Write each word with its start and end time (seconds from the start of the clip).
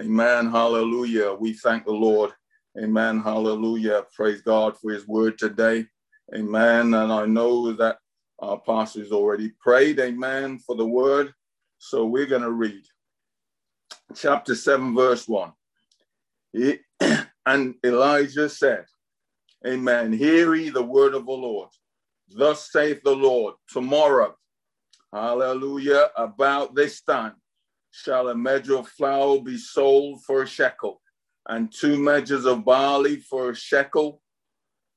Amen. 0.00 0.50
Hallelujah. 0.50 1.34
We 1.34 1.52
thank 1.52 1.84
the 1.84 1.92
Lord. 1.92 2.32
Amen. 2.76 3.20
Hallelujah. 3.20 4.04
Praise 4.12 4.42
God 4.42 4.76
for 4.76 4.90
his 4.90 5.06
word 5.06 5.38
today. 5.38 5.86
Amen. 6.34 6.94
And 6.94 7.12
I 7.12 7.26
know 7.26 7.72
that 7.74 7.98
our 8.40 8.58
pastor's 8.58 9.12
already 9.12 9.52
prayed. 9.60 10.00
Amen. 10.00 10.58
For 10.58 10.74
the 10.74 10.84
word. 10.84 11.32
So 11.78 12.06
we're 12.06 12.26
going 12.26 12.42
to 12.42 12.50
read 12.50 12.82
chapter 14.16 14.56
7, 14.56 14.96
verse 14.96 15.28
1. 15.28 15.52
He, 16.52 16.78
and 17.46 17.74
Elijah 17.84 18.48
said, 18.48 18.86
Amen. 19.64 20.12
Hear 20.12 20.56
ye 20.56 20.70
the 20.70 20.82
word 20.82 21.14
of 21.14 21.26
the 21.26 21.32
Lord. 21.32 21.68
Thus 22.28 22.72
saith 22.72 23.02
the 23.04 23.14
Lord, 23.14 23.54
tomorrow, 23.68 24.34
hallelujah, 25.12 26.10
about 26.16 26.74
this 26.74 27.00
time 27.02 27.34
shall 27.94 28.28
a 28.28 28.34
measure 28.34 28.76
of 28.76 28.88
flour 28.88 29.40
be 29.40 29.56
sold 29.56 30.24
for 30.24 30.42
a 30.42 30.46
shekel, 30.46 31.00
and 31.48 31.72
two 31.72 31.96
measures 31.96 32.44
of 32.44 32.64
barley 32.64 33.20
for 33.20 33.50
a 33.50 33.54
shekel 33.54 34.20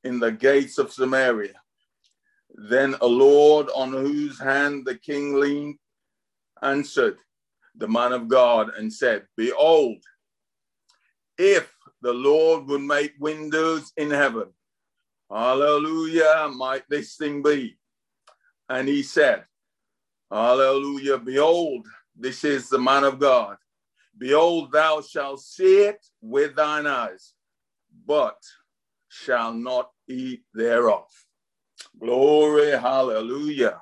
in 0.03 0.19
the 0.19 0.31
gates 0.31 0.79
of 0.79 0.91
Samaria. 0.91 1.53
Then 2.55 2.95
a 3.02 3.05
Lord 3.05 3.67
on 3.75 3.91
whose 3.91 4.39
hand 4.39 4.83
the 4.85 4.95
king 4.95 5.39
leaned 5.39 5.77
answered 6.63 7.19
the 7.75 7.88
man 7.88 8.13
of 8.13 8.27
God 8.27 8.71
and 8.75 8.91
said, 8.91 9.27
Behold, 9.35 10.03
if 11.38 11.71
the 12.02 12.13
Lord 12.13 12.66
would 12.66 12.81
make 12.81 13.13
windows 13.19 13.93
in 13.97 14.09
heaven, 14.09 14.47
hallelujah, 15.31 16.49
might 16.52 16.83
this 16.89 17.16
thing 17.16 17.43
be? 17.43 17.77
And 18.69 18.88
he 18.88 19.03
said, 19.03 19.45
Hallelujah, 20.31 21.19
behold, 21.19 21.88
this 22.20 22.44
is 22.44 22.70
the 22.70 22.80
man 22.80 23.03
of 23.03 23.20
God. 23.20 23.57
Behold, 24.17 24.71
thou 24.71 25.02
shalt 25.02 25.41
see 25.41 25.84
it 25.84 26.03
with 26.21 26.55
thine 26.55 26.88
eyes, 26.88 27.34
but 28.05 28.38
shall 29.09 29.53
not 29.53 29.91
eat 30.08 30.41
thereof. 30.53 31.06
Glory, 32.00 32.72
hallelujah. 32.72 33.81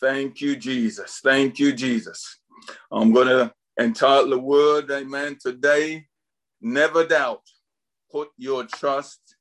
Thank 0.00 0.40
you, 0.40 0.56
Jesus. 0.56 1.20
Thank 1.22 1.58
you, 1.58 1.72
Jesus. 1.72 2.40
I'm 2.90 3.12
going 3.12 3.28
to 3.28 3.52
entitle 3.78 4.30
the 4.30 4.38
word, 4.38 4.90
amen, 4.90 5.38
today. 5.40 6.06
Never 6.60 7.06
doubt. 7.06 7.42
Put 8.10 8.30
your 8.38 8.64
trust 8.64 9.36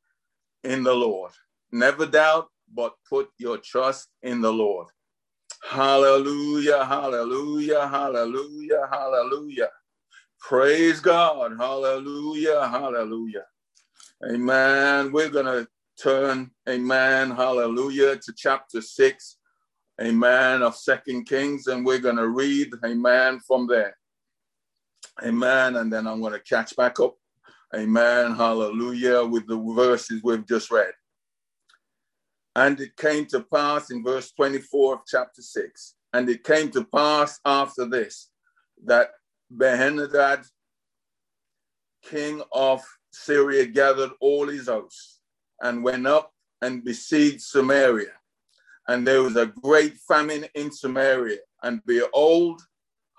in 0.63 0.83
the 0.83 0.93
Lord. 0.93 1.31
Never 1.71 2.05
doubt, 2.05 2.47
but 2.73 2.93
put 3.09 3.29
your 3.37 3.57
trust 3.57 4.09
in 4.21 4.41
the 4.41 4.51
Lord. 4.51 4.87
Hallelujah, 5.63 6.85
hallelujah, 6.85 7.87
hallelujah, 7.87 8.87
hallelujah. 8.91 9.69
Praise 10.39 10.99
God. 10.99 11.57
Hallelujah, 11.57 12.67
hallelujah. 12.67 13.45
Amen. 14.29 15.11
We're 15.11 15.29
going 15.29 15.45
to 15.45 15.67
turn, 16.01 16.51
amen, 16.69 17.31
hallelujah, 17.31 18.17
to 18.17 18.33
chapter 18.35 18.81
6, 18.81 19.37
amen, 20.01 20.61
of 20.61 20.75
Second 20.75 21.25
Kings, 21.25 21.67
and 21.67 21.85
we're 21.85 21.99
going 21.99 22.17
to 22.17 22.27
read, 22.27 22.71
amen, 22.85 23.39
from 23.45 23.67
there. 23.67 23.97
Amen. 25.23 25.75
And 25.75 25.91
then 25.91 26.07
I'm 26.07 26.21
going 26.21 26.33
to 26.33 26.39
catch 26.39 26.75
back 26.75 26.99
up, 26.99 27.15
amen, 27.75 28.35
hallelujah, 28.35 29.25
with 29.25 29.47
the 29.47 29.57
verses 29.75 30.21
we've 30.23 30.47
just 30.47 30.71
read. 30.71 30.93
And 32.57 32.81
it 32.81 32.97
came 32.97 33.27
to 33.27 33.41
pass 33.41 33.91
in 33.91 34.03
verse 34.03 34.31
24 34.31 34.95
of 34.95 34.99
chapter 35.05 35.43
6. 35.43 35.93
And 36.13 36.27
it 36.27 36.43
came 36.43 36.71
to 36.71 36.85
pass 36.85 37.39
after 37.45 37.87
this 37.87 38.31
that 38.83 39.11
Benhadad, 39.55 40.43
king 42.03 42.41
of 42.51 42.81
Syria, 43.11 43.67
gathered 43.67 44.09
all 44.19 44.47
his 44.47 44.67
hosts 44.67 45.19
and 45.61 45.83
went 45.83 46.07
up 46.07 46.33
and 46.63 46.83
besieged 46.83 47.41
Samaria. 47.41 48.13
And 48.87 49.05
there 49.05 49.21
was 49.21 49.35
a 49.35 49.53
great 49.61 49.93
famine 50.07 50.47
in 50.55 50.71
Samaria. 50.71 51.41
And 51.61 51.81
behold, 51.85 52.59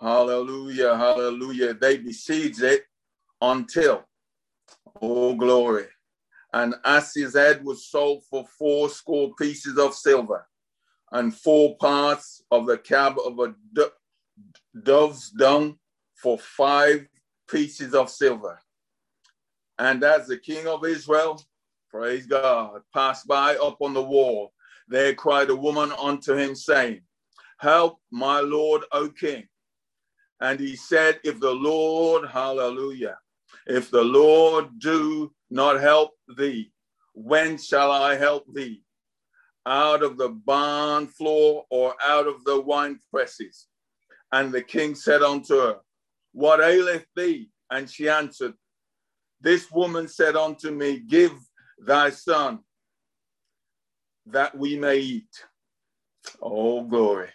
hallelujah, 0.01 0.97
hallelujah, 0.97 1.75
they 1.75 1.99
besieged 1.99 2.65
it 2.65 2.87
until, 3.41 4.05
oh 5.01 5.37
glory, 5.37 5.87
and 6.53 6.75
as 6.85 7.13
his 7.15 7.35
head 7.35 7.65
was 7.65 7.87
sold 7.87 8.25
for 8.25 8.47
four 8.59 8.89
score 8.89 9.35
pieces 9.35 9.79
of 9.79 9.95
silver, 9.95 10.47
and 11.13 11.35
four 11.35 11.77
parts 11.77 12.43
of 12.51 12.67
the 12.67 12.79
cab 12.79 13.17
of 13.25 13.39
a 13.39 13.55
dove's 14.83 15.31
dung 15.31 15.79
for 16.15 16.39
five 16.39 17.07
pieces 17.51 17.95
of 17.95 18.11
silver. 18.11 18.59
And 19.79 20.03
as 20.03 20.27
the 20.27 20.39
king 20.39 20.67
of 20.67 20.85
Israel, 20.85 21.41
praise 21.91 22.27
God, 22.27 22.83
passed 22.93 23.27
by 23.27 23.57
up 23.57 23.79
on 23.81 23.95
the 23.95 24.03
wall, 24.03 24.53
there 24.89 25.15
cried 25.15 25.51
a 25.51 25.57
woman 25.57 25.93
unto 25.93 26.35
him, 26.35 26.55
saying, 26.55 27.03
Help 27.59 27.99
my 28.11 28.41
Lord, 28.41 28.83
O 28.93 29.09
king. 29.09 29.49
And 30.41 30.61
he 30.61 30.77
said, 30.77 31.21
If 31.25 31.41
the 31.41 31.53
Lord, 31.53 32.29
hallelujah, 32.29 33.19
if 33.69 33.91
the 33.91 34.03
Lord 34.03 34.79
do 34.79 35.31
not 35.51 35.81
help 35.81 36.13
thee, 36.37 36.73
when 37.13 37.59
shall 37.59 37.93
I 37.93 38.17
help 38.17 38.45
thee? 38.53 38.83
Out 39.67 40.03
of 40.03 40.17
the 40.17 40.31
barn 40.31 41.07
floor 41.07 41.67
or 41.71 41.95
out 42.03 42.27
of 42.27 42.43
the 42.45 42.59
wine 42.61 42.99
presses? 43.11 43.67
And 44.33 44.51
the 44.51 44.63
king 44.63 44.95
said 44.95 45.23
unto 45.23 45.59
her, 45.59 45.77
What 46.33 46.61
aileth 46.61 47.07
thee? 47.15 47.51
And 47.71 47.89
she 47.89 48.09
answered, 48.09 48.55
This 49.41 49.71
woman 49.71 50.09
said 50.09 50.37
unto 50.37 50.71
me, 50.71 51.01
Give 51.01 51.33
thy 51.79 52.11
son 52.11 52.61
that 54.27 54.57
we 54.57 54.79
may 54.79 54.99
eat. 54.99 55.45
Oh, 56.41 56.83
glory. 56.85 57.29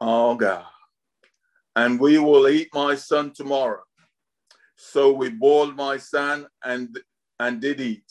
Oh, 0.00 0.34
God. 0.36 0.64
And 1.76 2.00
we 2.00 2.18
will 2.18 2.48
eat 2.48 2.70
my 2.74 2.94
son 2.94 3.32
tomorrow. 3.32 3.82
So 4.76 5.12
we 5.12 5.28
boiled 5.30 5.76
my 5.76 5.98
son 5.98 6.46
and, 6.64 6.98
and 7.38 7.60
did 7.60 7.80
eat. 7.80 8.10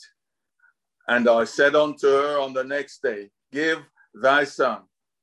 And 1.08 1.28
I 1.28 1.44
said 1.44 1.74
unto 1.76 2.06
her 2.06 2.40
on 2.40 2.54
the 2.54 2.64
next 2.64 3.02
day, 3.02 3.30
Give 3.52 3.80
thy 4.14 4.44
son 4.44 4.82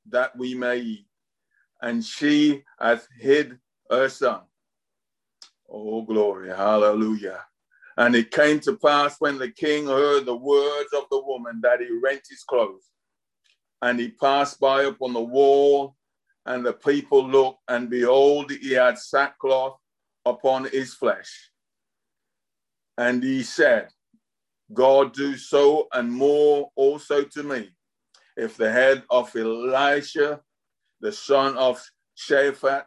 that 0.10 0.38
we 0.38 0.56
may 0.56 0.80
eat. 0.80 1.08
And 1.82 2.04
she 2.04 2.64
hath 2.80 3.08
hid 3.20 3.58
her 3.90 4.10
son. 4.10 4.42
Oh, 5.70 6.02
glory, 6.04 6.50
hallelujah. 6.50 7.42
And 7.98 8.16
it 8.16 8.32
came 8.32 8.60
to 8.62 8.78
pass 8.78 9.16
when 9.20 9.38
the 9.38 9.52
king 9.52 9.88
heard 9.88 10.26
the 10.26 10.36
words 10.36 10.90
of 10.94 11.04
the 11.10 11.22
woman 11.24 11.60
that 11.62 11.80
he 11.80 11.88
rent 12.04 12.22
his 12.30 12.44
clothes. 12.44 12.90
And 13.82 14.00
he 14.00 14.10
passed 14.10 14.60
by 14.60 14.84
upon 14.84 15.14
the 15.14 15.22
wall, 15.22 15.96
and 16.46 16.66
the 16.66 16.74
people 16.74 17.28
looked, 17.28 17.62
and 17.68 17.90
behold, 17.90 18.52
he 18.52 18.74
had 18.74 18.98
sackcloth 18.98 19.78
upon 20.26 20.66
his 20.66 20.94
flesh. 20.94 21.52
And 22.98 23.24
he 23.24 23.44
said, 23.44 23.90
God 24.74 25.14
do 25.14 25.38
so 25.38 25.88
and 25.94 26.12
more 26.12 26.72
also 26.76 27.24
to 27.24 27.44
me, 27.44 27.70
if 28.36 28.58
the 28.58 28.72
head 28.72 29.04
of 29.10 29.36
Elisha, 29.36 30.42
the 31.02 31.12
son 31.12 31.58
of 31.58 31.84
Shaphat, 32.18 32.86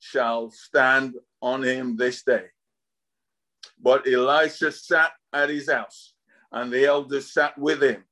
shall 0.00 0.50
stand 0.50 1.14
on 1.42 1.62
him 1.62 1.96
this 1.96 2.22
day. 2.22 2.46
But 3.80 4.06
Elisha 4.06 4.72
sat 4.72 5.12
at 5.32 5.50
his 5.50 5.70
house, 5.70 6.14
and 6.52 6.72
the 6.72 6.86
elders 6.86 7.32
sat 7.32 7.56
with 7.58 7.82
him. 7.82 8.04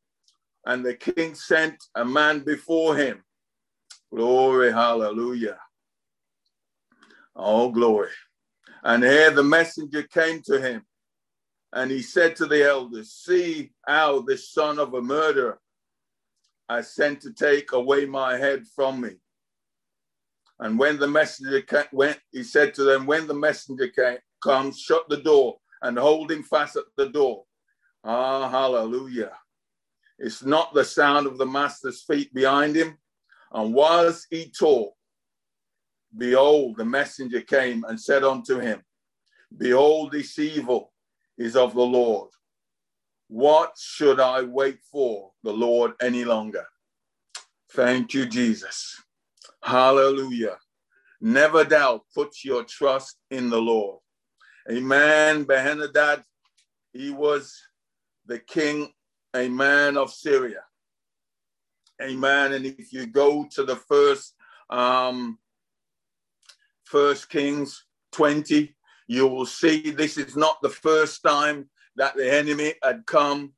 And 0.64 0.84
the 0.84 0.94
king 0.94 1.34
sent 1.34 1.82
a 1.94 2.04
man 2.04 2.40
before 2.40 2.96
him. 2.96 3.22
Glory, 4.14 4.72
hallelujah. 4.72 5.58
Oh, 7.34 7.70
glory. 7.70 8.10
And 8.82 9.02
here 9.02 9.30
the 9.30 9.42
messenger 9.42 10.02
came 10.04 10.42
to 10.42 10.60
him, 10.60 10.84
and 11.72 11.90
he 11.90 12.02
said 12.02 12.36
to 12.36 12.46
the 12.46 12.64
elders, 12.64 13.12
See 13.12 13.72
how 13.86 14.20
this 14.20 14.52
son 14.52 14.78
of 14.78 14.94
a 14.94 15.02
murderer 15.02 15.58
I 16.68 16.80
sent 16.82 17.20
to 17.22 17.32
take 17.32 17.72
away 17.72 18.06
my 18.06 18.36
head 18.36 18.64
from 18.74 19.00
me. 19.00 19.10
And 20.58 20.78
when 20.78 20.98
the 20.98 21.08
messenger 21.08 21.60
came, 21.60 21.84
went, 21.92 22.18
he 22.32 22.42
said 22.42 22.74
to 22.74 22.84
them, 22.84 23.06
When 23.06 23.26
the 23.26 23.34
messenger 23.34 23.88
came, 23.88 24.18
comes, 24.42 24.80
shut 24.80 25.08
the 25.08 25.18
door 25.18 25.58
and 25.82 25.98
hold 25.98 26.32
him 26.32 26.42
fast 26.42 26.76
at 26.76 26.84
the 26.96 27.08
door. 27.08 27.44
Ah, 28.04 28.48
hallelujah. 28.48 29.32
It's 30.18 30.42
not 30.42 30.72
the 30.72 30.84
sound 30.84 31.26
of 31.26 31.36
the 31.38 31.46
master's 31.46 32.02
feet 32.02 32.32
behind 32.32 32.74
him. 32.74 32.96
And 33.52 33.74
whilst 33.74 34.26
he 34.30 34.50
talked, 34.50 34.96
Behold, 36.16 36.76
the 36.78 36.84
messenger 36.84 37.40
came 37.42 37.84
and 37.84 38.00
said 38.00 38.24
unto 38.24 38.58
him, 38.58 38.82
Behold, 39.56 40.12
this 40.12 40.38
evil 40.38 40.92
is 41.36 41.56
of 41.56 41.74
the 41.74 41.82
Lord. 41.82 42.30
What 43.28 43.72
should 43.78 44.20
I 44.20 44.42
wait 44.42 44.78
for 44.90 45.32
the 45.42 45.52
Lord 45.52 45.92
any 46.00 46.24
longer? 46.24 46.64
Thank 47.72 48.14
you, 48.14 48.26
Jesus. 48.26 49.02
Hallelujah. 49.62 50.58
never 51.20 51.64
doubt, 51.64 52.02
put 52.14 52.44
your 52.44 52.64
trust 52.64 53.16
in 53.30 53.50
the 53.50 53.60
Lord. 53.60 54.00
Amen. 54.70 55.44
Ben-Hadad, 55.44 56.22
he 56.92 57.10
was 57.10 57.54
the 58.26 58.38
king, 58.38 58.92
a 59.34 59.48
man 59.48 59.96
of 59.96 60.12
Syria. 60.12 60.65
Amen. 62.02 62.52
And 62.52 62.66
if 62.66 62.92
you 62.92 63.06
go 63.06 63.46
to 63.52 63.64
the 63.64 63.76
first 63.76 64.34
um, 64.70 65.38
First 66.84 67.28
Kings 67.30 67.84
20, 68.12 68.74
you 69.08 69.26
will 69.26 69.46
see 69.46 69.90
this 69.90 70.16
is 70.16 70.36
not 70.36 70.60
the 70.62 70.68
first 70.68 71.22
time 71.22 71.68
that 71.96 72.16
the 72.16 72.32
enemy 72.32 72.74
had 72.82 73.04
come, 73.06 73.52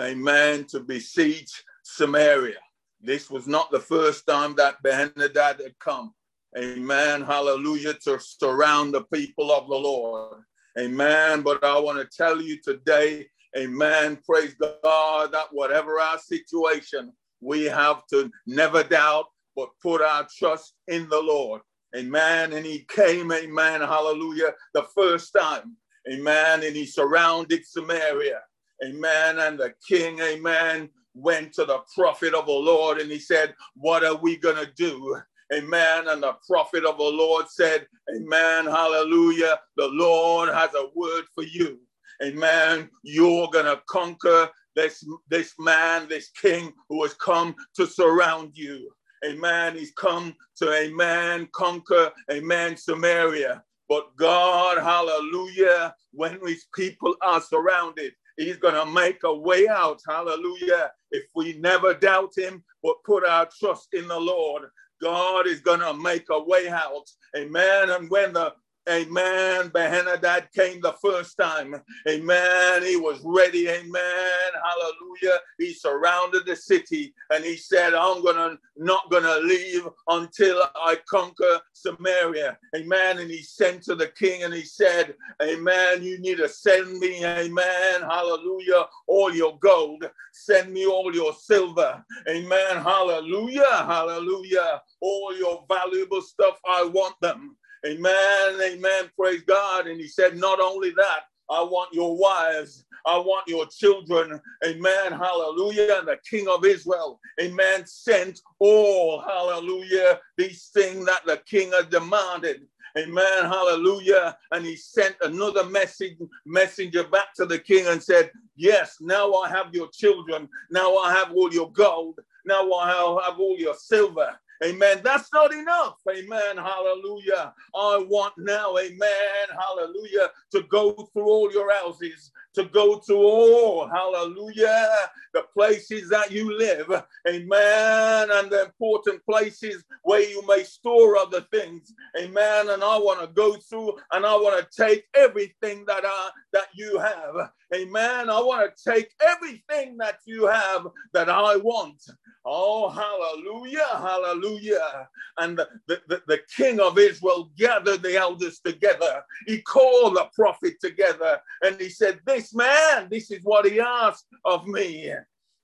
amen, 0.00 0.64
to 0.64 0.80
besiege 0.80 1.62
Samaria. 1.82 2.58
This 3.00 3.30
was 3.30 3.46
not 3.46 3.70
the 3.70 3.80
first 3.80 4.26
time 4.26 4.54
that 4.56 4.82
Ben-Hadad 4.82 5.60
had 5.60 5.78
come, 5.78 6.14
amen, 6.56 7.22
hallelujah, 7.22 7.94
to 8.04 8.18
surround 8.18 8.94
the 8.94 9.02
people 9.04 9.52
of 9.52 9.68
the 9.68 9.76
Lord. 9.76 10.42
Amen. 10.78 11.42
But 11.42 11.62
I 11.62 11.78
want 11.78 11.98
to 11.98 12.16
tell 12.16 12.40
you 12.40 12.58
today, 12.60 13.26
amen, 13.56 14.18
praise 14.28 14.54
God, 14.54 15.32
that 15.32 15.46
whatever 15.52 16.00
our 16.00 16.18
situation, 16.18 17.12
we 17.44 17.64
have 17.64 18.06
to 18.08 18.30
never 18.46 18.82
doubt, 18.82 19.26
but 19.54 19.68
put 19.82 20.00
our 20.00 20.26
trust 20.36 20.74
in 20.88 21.08
the 21.08 21.20
Lord. 21.20 21.60
Amen. 21.96 22.52
And 22.52 22.66
he 22.66 22.86
came, 22.88 23.30
amen, 23.30 23.80
hallelujah, 23.80 24.52
the 24.72 24.84
first 24.94 25.32
time. 25.32 25.76
Amen. 26.10 26.64
And 26.64 26.74
he 26.74 26.86
surrounded 26.86 27.64
Samaria. 27.64 28.40
Amen. 28.84 29.38
And 29.38 29.58
the 29.58 29.74
king, 29.86 30.18
amen, 30.20 30.90
went 31.14 31.52
to 31.54 31.64
the 31.64 31.78
prophet 31.94 32.34
of 32.34 32.46
the 32.46 32.52
Lord 32.52 32.98
and 32.98 33.10
he 33.10 33.18
said, 33.18 33.54
What 33.76 34.04
are 34.04 34.16
we 34.16 34.36
going 34.36 34.56
to 34.56 34.70
do? 34.76 35.16
Amen. 35.52 36.08
And 36.08 36.22
the 36.22 36.36
prophet 36.46 36.84
of 36.84 36.98
the 36.98 37.04
Lord 37.04 37.48
said, 37.48 37.86
Amen. 38.14 38.66
Hallelujah. 38.66 39.60
The 39.76 39.88
Lord 39.88 40.48
has 40.48 40.70
a 40.74 40.88
word 40.94 41.24
for 41.34 41.44
you. 41.44 41.78
Amen. 42.22 42.90
You're 43.02 43.48
going 43.48 43.66
to 43.66 43.80
conquer 43.88 44.50
this, 44.76 45.04
this 45.28 45.54
man, 45.58 46.08
this 46.08 46.30
king 46.30 46.72
who 46.88 47.02
has 47.02 47.14
come 47.14 47.54
to 47.76 47.86
surround 47.86 48.52
you. 48.54 48.90
Amen. 49.24 49.76
He's 49.76 49.92
come 49.92 50.34
to, 50.56 50.72
amen, 50.72 51.48
conquer, 51.52 52.12
amen, 52.30 52.76
Samaria. 52.76 53.62
But 53.88 54.16
God, 54.16 54.78
hallelujah, 54.82 55.94
when 56.12 56.38
his 56.46 56.66
people 56.74 57.14
are 57.22 57.40
surrounded, 57.40 58.12
he's 58.36 58.56
going 58.56 58.74
to 58.74 58.86
make 58.86 59.24
a 59.24 59.34
way 59.34 59.68
out. 59.68 60.00
Hallelujah. 60.06 60.90
If 61.10 61.24
we 61.34 61.54
never 61.54 61.94
doubt 61.94 62.32
him, 62.36 62.62
but 62.82 63.02
put 63.04 63.24
our 63.24 63.48
trust 63.58 63.88
in 63.92 64.08
the 64.08 64.18
Lord, 64.18 64.64
God 65.00 65.46
is 65.46 65.60
going 65.60 65.80
to 65.80 65.94
make 65.94 66.26
a 66.30 66.42
way 66.42 66.68
out. 66.68 67.08
Amen. 67.36 67.90
And 67.90 68.10
when 68.10 68.32
the 68.32 68.54
Amen. 68.88 69.68
Ben-Hadad 69.68 70.48
came 70.54 70.80
the 70.80 70.92
first 71.00 71.38
time. 71.38 71.74
Amen. 72.06 72.82
He 72.82 72.96
was 72.96 73.18
ready. 73.24 73.68
Amen. 73.68 74.50
Hallelujah. 74.62 75.38
He 75.58 75.72
surrounded 75.72 76.44
the 76.44 76.54
city 76.54 77.14
and 77.30 77.42
he 77.44 77.56
said, 77.56 77.94
I'm 77.94 78.22
gonna 78.22 78.58
not 78.76 79.10
gonna 79.10 79.38
leave 79.38 79.88
until 80.08 80.62
I 80.76 80.96
conquer 81.08 81.60
Samaria. 81.72 82.58
Amen. 82.76 83.18
And 83.18 83.30
he 83.30 83.42
sent 83.42 83.82
to 83.84 83.94
the 83.94 84.08
king 84.08 84.42
and 84.42 84.52
he 84.52 84.62
said, 84.62 85.14
Amen. 85.42 86.02
You 86.02 86.18
need 86.18 86.36
to 86.38 86.48
send 86.48 86.98
me, 86.98 87.24
amen. 87.24 88.02
Hallelujah. 88.02 88.84
All 89.06 89.34
your 89.34 89.58
gold. 89.60 90.04
Send 90.32 90.72
me 90.72 90.84
all 90.84 91.14
your 91.14 91.32
silver. 91.32 92.04
Amen. 92.28 92.76
Hallelujah. 92.76 93.84
Hallelujah. 93.86 94.82
All 95.00 95.34
your 95.38 95.64
valuable 95.68 96.20
stuff. 96.20 96.58
I 96.68 96.84
want 96.84 97.14
them. 97.22 97.56
Amen. 97.86 98.60
Amen. 98.62 99.10
Praise 99.18 99.42
God. 99.42 99.86
And 99.86 100.00
he 100.00 100.08
said, 100.08 100.36
not 100.36 100.60
only 100.60 100.90
that, 100.90 101.20
I 101.50 101.62
want 101.62 101.92
your 101.92 102.16
wives. 102.16 102.84
I 103.06 103.18
want 103.18 103.46
your 103.46 103.66
children. 103.66 104.40
Amen. 104.64 105.12
Hallelujah. 105.12 105.98
And 105.98 106.08
the 106.08 106.16
King 106.28 106.48
of 106.48 106.64
Israel, 106.64 107.20
amen, 107.40 107.84
sent 107.86 108.40
all, 108.58 109.20
hallelujah, 109.20 110.20
these 110.38 110.70
things 110.72 111.04
that 111.04 111.26
the 111.26 111.36
king 111.46 111.72
had 111.72 111.90
demanded. 111.90 112.66
Amen. 112.96 113.44
Hallelujah. 113.44 114.36
And 114.52 114.64
he 114.64 114.76
sent 114.76 115.16
another 115.20 115.64
message, 115.64 116.16
messenger 116.46 117.04
back 117.04 117.34
to 117.34 117.44
the 117.44 117.58
king 117.58 117.86
and 117.88 118.02
said, 118.02 118.30
Yes, 118.56 118.98
now 119.00 119.32
I 119.32 119.48
have 119.48 119.74
your 119.74 119.88
children. 119.92 120.48
Now 120.70 120.96
I 120.96 121.12
have 121.12 121.32
all 121.32 121.52
your 121.52 121.72
gold. 121.72 122.20
Now 122.46 122.72
I 122.72 122.88
have 123.26 123.40
all 123.40 123.56
your 123.58 123.74
silver. 123.74 124.38
Amen. 124.62 125.00
That's 125.02 125.32
not 125.32 125.52
enough. 125.52 125.98
Amen. 126.08 126.56
Hallelujah. 126.56 127.52
I 127.74 128.04
want 128.08 128.34
now, 128.38 128.76
amen. 128.78 129.46
Hallelujah. 129.58 130.30
To 130.52 130.62
go 130.70 130.92
through 131.12 131.26
all 131.28 131.52
your 131.52 131.72
houses, 131.72 132.30
to 132.54 132.64
go 132.66 133.00
to 133.06 133.14
all, 133.14 133.88
hallelujah, 133.88 134.88
the 135.32 135.42
places 135.52 136.08
that 136.10 136.30
you 136.30 136.56
live. 136.56 136.88
Amen. 137.28 138.28
And 138.30 138.50
the 138.50 138.64
important 138.64 139.24
places 139.24 139.84
where 140.02 140.22
you 140.22 140.46
may 140.46 140.62
store 140.62 141.16
other 141.16 141.40
things. 141.52 141.92
Amen. 142.18 142.70
And 142.70 142.82
I 142.82 142.96
want 142.98 143.20
to 143.20 143.26
go 143.26 143.56
through 143.56 143.96
and 144.12 144.24
I 144.24 144.34
want 144.34 144.58
to 144.70 144.82
take 144.82 145.04
everything 145.14 145.84
that 145.86 146.04
I 146.06 146.30
that 146.52 146.68
you 146.74 146.98
have. 146.98 147.50
Amen. 147.74 148.30
I 148.30 148.40
want 148.40 148.76
to 148.76 148.90
take 148.90 149.10
everything 149.20 149.96
that 149.98 150.18
you 150.26 150.46
have 150.46 150.86
that 151.12 151.28
I 151.28 151.56
want. 151.56 152.00
Oh, 152.46 152.90
hallelujah, 152.90 153.88
hallelujah. 153.92 155.08
And 155.38 155.56
the, 155.56 155.68
the, 155.86 156.22
the, 156.26 156.40
king 156.54 156.78
of 156.78 156.98
Israel 156.98 157.50
gathered 157.56 158.02
the 158.02 158.16
elders 158.16 158.60
together. 158.60 159.22
He 159.46 159.62
called 159.62 160.16
the 160.16 160.28
prophet 160.34 160.74
together 160.78 161.40
and 161.62 161.80
he 161.80 161.88
said, 161.88 162.20
This 162.26 162.54
man, 162.54 163.08
this 163.10 163.30
is 163.30 163.40
what 163.44 163.64
he 163.64 163.80
asked 163.80 164.26
of 164.44 164.66
me. 164.66 165.14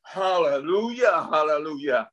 Hallelujah, 0.05 1.29
hallelujah. 1.31 2.09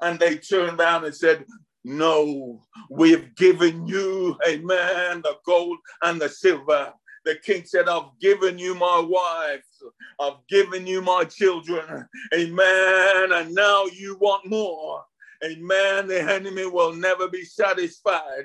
And 0.00 0.20
they 0.20 0.36
turned 0.36 0.78
around 0.78 1.06
and 1.06 1.14
said, 1.14 1.44
No, 1.82 2.62
we've 2.88 3.34
given 3.34 3.84
you, 3.84 4.36
amen, 4.46 5.22
the 5.22 5.36
gold 5.44 5.78
and 6.02 6.20
the 6.20 6.28
silver 6.28 6.92
the 7.24 7.36
king 7.36 7.64
said, 7.64 7.88
I've 7.88 8.18
given 8.20 8.58
you 8.58 8.74
my 8.74 9.02
wives, 9.06 9.82
I've 10.20 10.46
given 10.48 10.86
you 10.86 11.02
my 11.02 11.24
children. 11.24 12.06
Amen. 12.34 13.32
And 13.32 13.54
now 13.54 13.86
you 13.86 14.16
want 14.20 14.46
more. 14.46 15.02
Amen. 15.44 16.06
The 16.06 16.20
enemy 16.20 16.66
will 16.66 16.94
never 16.94 17.28
be 17.28 17.44
satisfied. 17.44 18.44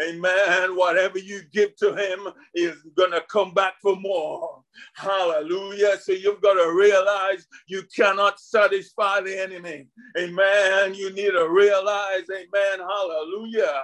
Amen. 0.00 0.76
Whatever 0.76 1.18
you 1.18 1.42
give 1.52 1.76
to 1.76 1.94
him 1.94 2.28
is 2.54 2.76
going 2.96 3.10
to 3.10 3.22
come 3.28 3.52
back 3.52 3.74
for 3.82 3.96
more. 3.96 4.62
Hallelujah. 4.94 5.98
So 6.00 6.12
you've 6.12 6.40
got 6.40 6.54
to 6.54 6.72
realize 6.72 7.46
you 7.66 7.82
cannot 7.94 8.40
satisfy 8.40 9.20
the 9.20 9.38
enemy. 9.38 9.88
Amen. 10.18 10.94
You 10.94 11.12
need 11.12 11.32
to 11.32 11.48
realize, 11.50 12.24
amen. 12.30 12.78
Hallelujah 12.78 13.82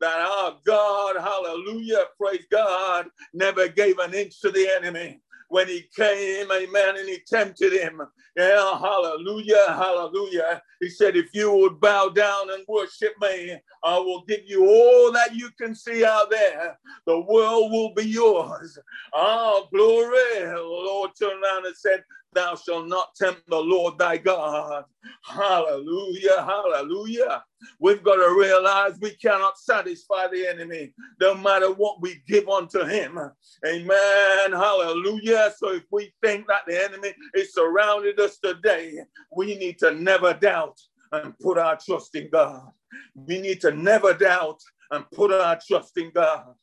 that 0.00 0.20
our 0.20 0.56
God, 0.64 1.16
hallelujah, 1.16 2.04
praise 2.16 2.46
God, 2.50 3.06
never 3.32 3.68
gave 3.68 3.98
an 3.98 4.14
inch 4.14 4.40
to 4.40 4.50
the 4.50 4.68
enemy 4.76 5.20
when 5.48 5.66
he 5.66 5.84
came, 5.96 6.50
amen, 6.52 6.96
and 6.98 7.08
he 7.08 7.18
tempted 7.26 7.72
him. 7.72 8.02
Yeah, 8.36 8.78
hallelujah, 8.78 9.64
hallelujah. 9.68 10.62
He 10.80 10.88
said, 10.90 11.16
If 11.16 11.30
you 11.32 11.52
would 11.52 11.80
bow 11.80 12.10
down 12.10 12.50
and 12.50 12.64
worship 12.68 13.14
me, 13.20 13.58
I 13.82 13.98
will 13.98 14.24
give 14.26 14.42
you 14.46 14.66
all 14.66 15.12
that 15.12 15.34
you 15.34 15.50
can 15.60 15.74
see 15.74 16.04
out 16.04 16.30
there. 16.30 16.78
The 17.06 17.20
world 17.20 17.72
will 17.72 17.94
be 17.94 18.04
yours. 18.04 18.78
Oh, 19.14 19.66
glory. 19.72 20.44
The 20.44 20.62
Lord 20.62 21.12
turned 21.18 21.42
around 21.42 21.66
and 21.66 21.76
said, 21.76 22.04
Thou 22.34 22.56
shalt 22.56 22.88
not 22.88 23.14
tempt 23.14 23.42
the 23.48 23.56
Lord 23.56 23.98
thy 23.98 24.18
God. 24.18 24.84
Hallelujah, 25.24 26.42
hallelujah. 26.42 27.42
We've 27.80 28.02
got 28.02 28.16
to 28.16 28.34
realize 28.38 28.98
we 29.00 29.12
cannot 29.16 29.58
satisfy 29.58 30.28
the 30.28 30.46
enemy 30.46 30.92
no 31.20 31.34
matter 31.34 31.72
what 31.72 32.02
we 32.02 32.22
give 32.26 32.48
unto 32.48 32.84
him. 32.84 33.18
Amen, 33.66 34.52
hallelujah. 34.52 35.52
So 35.56 35.72
if 35.72 35.84
we 35.90 36.12
think 36.22 36.46
that 36.48 36.62
the 36.66 36.84
enemy 36.84 37.14
is 37.34 37.54
surrounded 37.54 38.20
us 38.20 38.38
today, 38.38 38.98
we 39.34 39.56
need 39.56 39.78
to 39.78 39.94
never 39.94 40.34
doubt 40.34 40.78
and 41.12 41.38
put 41.38 41.56
our 41.56 41.78
trust 41.84 42.14
in 42.14 42.28
God. 42.30 42.68
We 43.14 43.40
need 43.40 43.60
to 43.62 43.70
never 43.70 44.12
doubt 44.12 44.60
and 44.90 45.10
put 45.10 45.32
our 45.32 45.58
trust 45.66 45.96
in 45.96 46.10
God. 46.14 46.54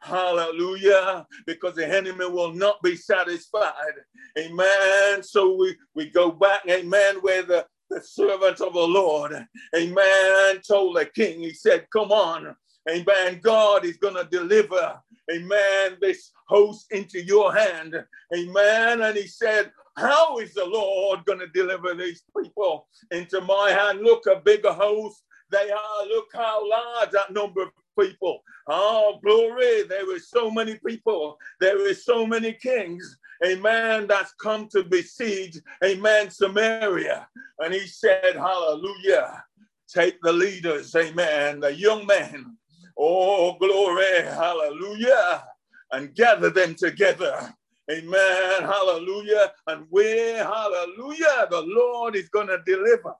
Hallelujah. 0.00 1.26
Because 1.46 1.74
the 1.74 1.86
enemy 1.86 2.26
will 2.26 2.52
not 2.52 2.82
be 2.82 2.96
satisfied. 2.96 3.94
Amen. 4.38 5.22
So 5.22 5.56
we, 5.56 5.76
we 5.94 6.10
go 6.10 6.30
back, 6.30 6.62
amen, 6.68 7.16
where 7.20 7.42
the, 7.42 7.66
the 7.90 8.00
servant 8.00 8.60
of 8.60 8.72
the 8.74 8.80
Lord, 8.80 9.32
amen, 9.76 10.60
told 10.66 10.96
the 10.96 11.06
king, 11.06 11.40
he 11.40 11.52
said, 11.52 11.86
Come 11.92 12.12
on. 12.12 12.54
Amen. 12.90 13.40
God 13.42 13.86
is 13.86 13.96
going 13.96 14.14
to 14.14 14.28
deliver, 14.30 15.00
amen, 15.32 15.96
this 16.02 16.32
host 16.48 16.86
into 16.90 17.22
your 17.22 17.54
hand. 17.54 17.94
Amen. 18.36 19.00
And 19.00 19.16
he 19.16 19.26
said, 19.26 19.72
How 19.96 20.38
is 20.38 20.52
the 20.52 20.66
Lord 20.66 21.24
going 21.24 21.38
to 21.38 21.46
deliver 21.48 21.94
these 21.94 22.22
people 22.36 22.86
into 23.10 23.40
my 23.40 23.70
hand? 23.70 24.00
Look, 24.00 24.24
a 24.26 24.40
bigger 24.40 24.72
host 24.72 25.22
they 25.50 25.70
are. 25.70 26.06
Look 26.08 26.28
how 26.34 26.68
large 26.68 27.10
that 27.12 27.32
number 27.32 27.62
of 27.62 27.70
people. 27.98 28.42
Oh, 28.68 29.18
glory. 29.22 29.82
There 29.84 30.06
were 30.06 30.18
so 30.18 30.50
many 30.50 30.78
people. 30.86 31.38
There 31.60 31.78
were 31.78 31.94
so 31.94 32.26
many 32.26 32.52
kings. 32.54 33.18
A 33.44 33.56
man 33.56 34.06
That's 34.06 34.32
come 34.34 34.68
to 34.68 34.84
besiege. 34.84 35.58
a 35.82 35.94
man 35.96 36.30
Samaria. 36.30 37.28
And 37.58 37.74
he 37.74 37.86
said, 37.86 38.36
Hallelujah. 38.36 39.44
Take 39.88 40.20
the 40.22 40.32
leaders. 40.32 40.94
Amen. 40.94 41.60
The 41.60 41.74
young 41.74 42.06
men. 42.06 42.56
Oh, 42.98 43.56
glory. 43.58 44.22
Hallelujah. 44.22 45.44
And 45.92 46.14
gather 46.14 46.50
them 46.50 46.74
together. 46.74 47.54
Amen. 47.90 48.62
Hallelujah. 48.62 49.52
And 49.66 49.86
where, 49.90 50.42
hallelujah, 50.42 51.46
the 51.50 51.62
Lord 51.66 52.16
is 52.16 52.28
going 52.30 52.46
to 52.48 52.58
deliver. 52.64 53.14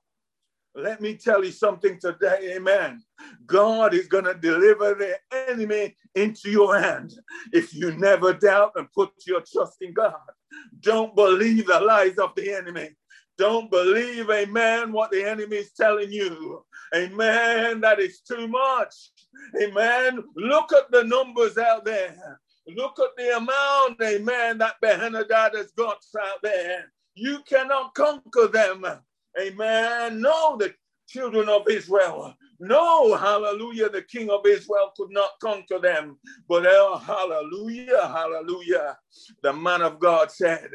Let 0.76 1.00
me 1.00 1.14
tell 1.14 1.44
you 1.44 1.52
something 1.52 2.00
today, 2.00 2.54
amen. 2.56 3.02
God 3.46 3.94
is 3.94 4.08
going 4.08 4.24
to 4.24 4.34
deliver 4.34 4.94
the 4.94 5.18
enemy 5.48 5.96
into 6.16 6.50
your 6.50 6.78
hand 6.80 7.14
if 7.52 7.72
you 7.72 7.92
never 7.92 8.32
doubt 8.32 8.72
and 8.74 8.90
put 8.92 9.10
your 9.24 9.40
trust 9.40 9.76
in 9.82 9.94
God. 9.94 10.14
Don't 10.80 11.14
believe 11.14 11.66
the 11.66 11.78
lies 11.78 12.18
of 12.18 12.34
the 12.34 12.52
enemy. 12.52 12.90
Don't 13.38 13.70
believe, 13.70 14.28
amen, 14.30 14.92
what 14.92 15.12
the 15.12 15.24
enemy 15.24 15.56
is 15.56 15.72
telling 15.72 16.10
you. 16.10 16.64
Amen, 16.94 17.80
that 17.80 18.00
is 18.00 18.20
too 18.20 18.48
much. 18.48 18.94
Amen. 19.60 20.24
Look 20.36 20.72
at 20.72 20.90
the 20.90 21.04
numbers 21.04 21.56
out 21.56 21.84
there. 21.84 22.40
Look 22.66 22.98
at 22.98 23.10
the 23.16 23.36
amount, 23.36 24.00
amen, 24.02 24.58
that 24.58 24.76
Ben-Hadad 24.80 25.54
has 25.54 25.70
got 25.72 25.98
out 26.20 26.42
there. 26.42 26.92
You 27.14 27.40
cannot 27.46 27.94
conquer 27.94 28.48
them. 28.48 28.84
Amen. 29.40 30.20
No, 30.20 30.56
the 30.56 30.74
children 31.08 31.48
of 31.48 31.68
Israel. 31.68 32.34
No, 32.60 33.14
hallelujah, 33.16 33.88
the 33.88 34.02
king 34.02 34.30
of 34.30 34.46
Israel 34.46 34.92
could 34.96 35.10
not 35.10 35.30
conquer 35.42 35.78
them. 35.78 36.18
But 36.48 36.66
oh, 36.66 36.98
hallelujah, 36.98 38.08
hallelujah. 38.08 38.96
The 39.42 39.52
man 39.52 39.82
of 39.82 39.98
God 39.98 40.30
said, 40.30 40.70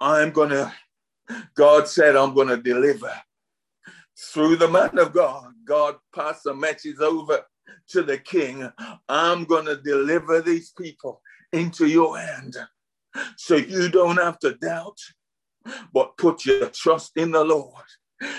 I'm 0.00 0.30
going 0.30 0.50
to, 0.50 0.72
God 1.54 1.88
said, 1.88 2.16
I'm 2.16 2.34
going 2.34 2.48
to 2.48 2.56
deliver. 2.56 3.12
Through 4.32 4.56
the 4.56 4.68
man 4.68 4.98
of 4.98 5.12
God, 5.12 5.52
God 5.64 5.96
passed 6.14 6.44
the 6.44 6.54
message 6.54 6.98
over 7.00 7.40
to 7.88 8.02
the 8.02 8.18
king. 8.18 8.70
I'm 9.08 9.44
going 9.44 9.66
to 9.66 9.76
deliver 9.76 10.40
these 10.40 10.72
people 10.76 11.20
into 11.52 11.86
your 11.86 12.18
hand 12.18 12.56
so 13.36 13.56
you 13.56 13.88
don't 13.88 14.16
have 14.16 14.38
to 14.40 14.54
doubt 14.54 14.98
but 15.92 16.16
put 16.16 16.44
your 16.44 16.68
trust 16.70 17.12
in 17.16 17.30
the 17.30 17.44
Lord. 17.44 17.84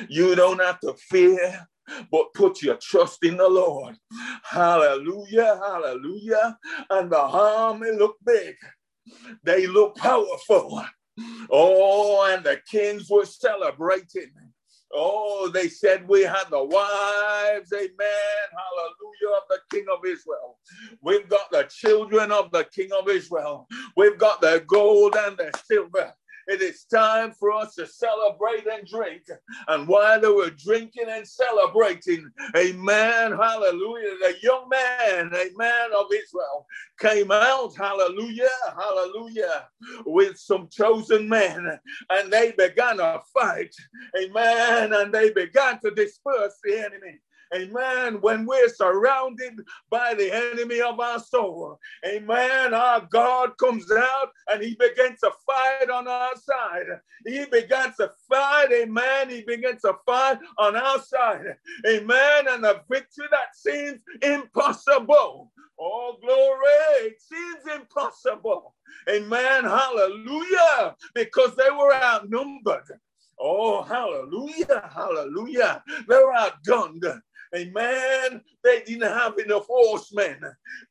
You 0.08 0.36
don't 0.36 0.62
have 0.62 0.80
to 0.82 0.94
fear, 0.94 1.68
but 2.12 2.34
put 2.34 2.62
your 2.62 2.76
trust 2.76 3.24
in 3.24 3.38
the 3.38 3.48
Lord. 3.48 3.96
Hallelujah, 4.44 5.60
hallelujah. 5.66 6.58
And 6.90 7.12
the 7.12 7.20
army 7.20 7.92
look 7.92 8.18
big, 8.26 8.56
they 9.44 9.68
look 9.68 9.96
powerful. 9.96 10.84
Oh, 11.50 12.32
and 12.32 12.44
the 12.44 12.62
kings 12.70 13.10
were 13.10 13.26
celebrating. 13.26 14.32
Oh, 14.92 15.50
they 15.54 15.68
said 15.68 16.08
we 16.08 16.24
had 16.24 16.46
the 16.50 16.64
wives, 16.64 17.72
amen, 17.74 18.48
hallelujah, 18.52 19.38
of 19.38 19.44
the 19.50 19.60
king 19.70 19.86
of 19.94 20.04
Israel. 20.04 20.58
We've 21.02 21.30
got 21.30 21.52
the 21.52 21.64
children 21.70 22.32
of 22.32 22.52
the 22.52 22.64
king 22.74 22.90
of 23.00 23.08
Israel. 23.08 23.68
We've 23.96 24.18
got 24.18 24.42
the 24.42 24.64
gold 24.66 25.16
and 25.16 25.38
the 25.38 25.52
silver. 25.66 26.14
It 26.50 26.64
is 26.64 26.86
time 26.86 27.32
for 27.32 27.52
us 27.52 27.76
to 27.76 27.86
celebrate 27.86 28.66
and 28.66 28.88
drink. 28.88 29.22
And 29.68 29.88
while 29.88 30.20
they 30.20 30.30
were 30.30 30.50
drinking 30.50 31.06
and 31.08 31.28
celebrating, 31.28 32.28
amen, 32.58 33.34
hallelujah, 33.34 34.16
the 34.20 34.34
young 34.42 34.68
man, 34.68 35.32
amen, 35.32 35.90
of 35.96 36.08
Israel 36.12 36.66
came 37.00 37.30
out, 37.30 37.76
hallelujah, 37.78 38.50
hallelujah, 38.76 39.68
with 40.08 40.40
some 40.40 40.68
chosen 40.72 41.30
men. 41.30 41.80
And 42.10 42.34
they 42.34 42.54
began 42.54 43.00
a 43.00 43.22
fight, 43.32 43.76
amen, 44.20 44.94
and 44.94 45.14
they 45.14 45.32
began 45.32 45.80
to 45.82 45.92
disperse 45.92 46.58
the 46.64 46.80
enemy. 46.80 47.20
Amen. 47.54 48.22
When 48.22 48.46
we're 48.46 48.70
surrounded 48.70 49.62
by 49.90 50.14
the 50.14 50.32
enemy 50.32 50.82
of 50.82 51.00
our 51.00 51.20
soul, 51.20 51.80
amen. 52.06 52.74
Our 52.74 53.08
God 53.12 53.58
comes 53.58 53.92
out 53.92 54.30
and 54.48 54.62
he 54.62 54.76
begins 54.76 55.20
to 55.22 55.32
fight 55.46 55.90
on 55.90 56.08
our 56.08 56.36
side. 56.36 56.86
He 57.26 57.46
begins 57.46 57.96
to 57.98 58.12
fight, 58.30 58.72
amen. 58.72 59.30
He 59.30 59.42
begins 59.42 59.82
to 59.82 59.96
fight 60.06 60.38
on 60.60 60.76
our 60.76 61.02
side, 61.02 61.56
amen. 61.88 62.46
And 62.50 62.64
the 62.64 62.82
victory 62.90 63.28
that 63.32 63.56
seems 63.56 64.02
impossible. 64.22 65.52
Oh, 65.80 66.18
glory. 66.22 67.08
It 67.08 67.22
seems 67.22 67.76
impossible. 67.76 68.76
Amen. 69.10 69.64
Hallelujah. 69.64 70.96
Because 71.16 71.56
they 71.56 71.70
were 71.72 71.96
outnumbered. 71.96 73.00
Oh, 73.40 73.82
hallelujah, 73.84 74.90
hallelujah. 74.94 75.82
They 76.08 76.16
were 76.16 76.34
outgunned. 76.34 77.22
Amen. 77.56 78.42
They 78.64 78.84
didn't 78.86 79.12
have 79.12 79.38
enough 79.40 79.66
horsemen. 79.68 80.40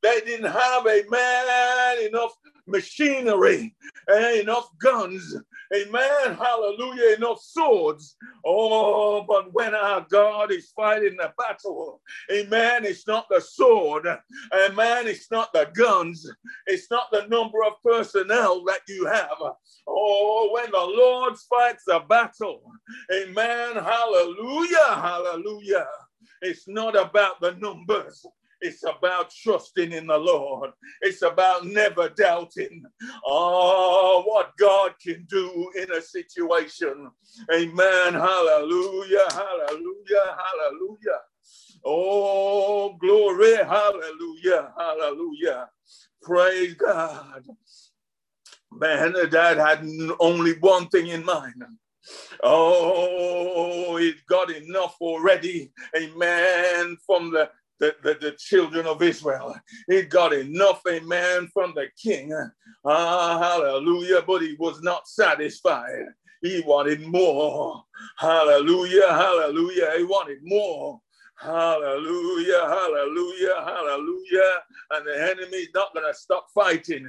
They 0.03 0.21
didn't 0.21 0.51
have, 0.51 0.87
amen, 0.87 2.09
enough 2.09 2.33
machinery, 2.67 3.75
and 4.09 4.41
enough 4.41 4.69
guns. 4.79 5.37
Amen. 5.75 6.35
Hallelujah. 6.35 7.17
Enough 7.17 7.41
swords. 7.43 8.17
Oh, 8.45 9.23
but 9.29 9.53
when 9.53 9.75
our 9.75 10.07
God 10.11 10.51
is 10.51 10.73
fighting 10.75 11.17
the 11.19 11.33
battle, 11.37 12.01
amen, 12.33 12.85
it's 12.85 13.07
not 13.07 13.27
the 13.31 13.41
sword. 13.41 14.07
Amen. 14.55 15.07
It's 15.07 15.31
not 15.31 15.53
the 15.53 15.71
guns. 15.75 16.29
It's 16.67 16.91
not 16.91 17.11
the 17.13 17.27
number 17.29 17.65
of 17.65 17.75
personnel 17.85 18.65
that 18.65 18.81
you 18.89 19.07
have. 19.07 19.37
Oh, 19.87 20.51
when 20.53 20.71
the 20.71 20.79
Lord 20.79 21.35
fights 21.51 21.85
the 21.87 22.01
battle, 22.09 22.63
amen. 23.13 23.75
Hallelujah. 23.75 24.95
Hallelujah. 24.95 25.87
It's 26.43 26.69
not 26.69 26.97
about 26.97 27.41
the 27.41 27.53
numbers. 27.53 28.25
It's 28.61 28.83
about 28.83 29.31
trusting 29.31 29.93
in 29.93 30.09
the 30.09 30.19
Lord. 30.19 30.71
It's 31.01 31.23
about 31.23 31.65
never 31.65 32.09
doubting 32.09 32.83
oh, 33.25 34.23
what 34.27 34.57
God 34.57 34.95
can 35.01 35.25
do 35.29 35.71
in 35.77 35.93
a 35.93 36.03
situation. 36.03 37.09
Amen. 37.53 38.15
Hallelujah. 38.15 39.27
Hallelujah. 39.31 40.37
Hallelujah. 40.45 41.21
Oh, 41.85 42.97
glory. 43.01 43.57
Hallelujah. 43.57 44.73
Hallelujah. 44.77 45.69
Praise 46.23 46.75
God. 46.75 47.45
Man, 48.73 49.15
dad 49.31 49.57
had 49.57 49.89
only 50.19 50.59
one 50.59 50.89
thing 50.89 51.09
in 51.09 51.25
mind 51.25 51.63
Oh, 52.43 53.97
he's 53.97 54.23
got 54.29 54.51
enough 54.51 54.97
already. 55.01 55.73
Amen. 55.97 56.97
From 57.07 57.33
the 57.33 57.51
the, 57.81 57.95
the, 58.03 58.15
the, 58.21 58.33
children 58.33 58.87
of 58.87 59.01
Israel. 59.03 59.55
He 59.89 60.03
got 60.03 60.33
enough, 60.33 60.83
amen, 60.89 61.49
from 61.53 61.75
the 61.77 61.87
king. 62.01 62.33
Ah, 62.85 63.39
hallelujah. 63.39 64.23
But 64.27 64.43
he 64.43 64.57
was 64.59 64.83
not 64.83 65.07
satisfied. 65.07 66.07
He 66.43 66.61
wanted 66.67 67.07
more. 67.07 67.85
Hallelujah, 68.17 69.09
hallelujah. 69.09 69.93
He 69.97 70.05
wanted 70.05 70.39
more. 70.43 71.01
Hallelujah, 71.37 72.63
hallelujah, 72.67 73.55
hallelujah. 73.65 74.53
And 74.91 75.07
the 75.07 75.31
enemy 75.31 75.59
is 75.59 75.69
not 75.73 75.95
going 75.95 76.07
to 76.07 76.19
stop 76.19 76.49
fighting. 76.53 77.09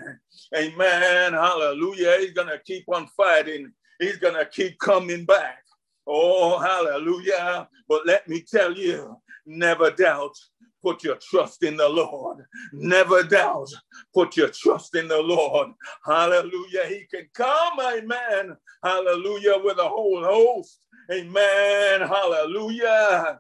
Amen, 0.56 1.34
hallelujah. 1.34 2.18
He's 2.20 2.34
going 2.34 2.48
to 2.48 2.60
keep 2.60 2.86
on 2.90 3.08
fighting. 3.18 3.72
He's 4.00 4.18
going 4.18 4.36
to 4.36 4.46
keep 4.46 4.80
coming 4.80 5.26
back. 5.26 5.64
Oh, 6.08 6.58
hallelujah. 6.58 7.68
But 7.88 8.06
let 8.06 8.28
me 8.28 8.42
tell 8.42 8.74
you, 8.74 9.18
never 9.46 9.92
doubt. 9.92 10.36
Put 10.82 11.04
your 11.04 11.18
trust 11.18 11.64
in 11.64 11.76
the 11.76 11.90
Lord. 11.90 12.46
Never 12.72 13.24
doubt. 13.24 13.70
Put 14.14 14.38
your 14.38 14.48
trust 14.50 14.96
in 14.96 15.10
the 15.10 15.20
Lord. 15.22 15.72
Hallelujah. 16.06 16.86
He 16.88 17.06
can 17.14 17.28
come, 17.34 17.80
amen. 17.82 18.56
Hallelujah, 18.82 19.56
with 19.62 19.78
a 19.78 19.88
whole 19.88 20.24
host. 20.24 20.80
Amen. 21.12 22.02
Hallelujah. 22.02 23.40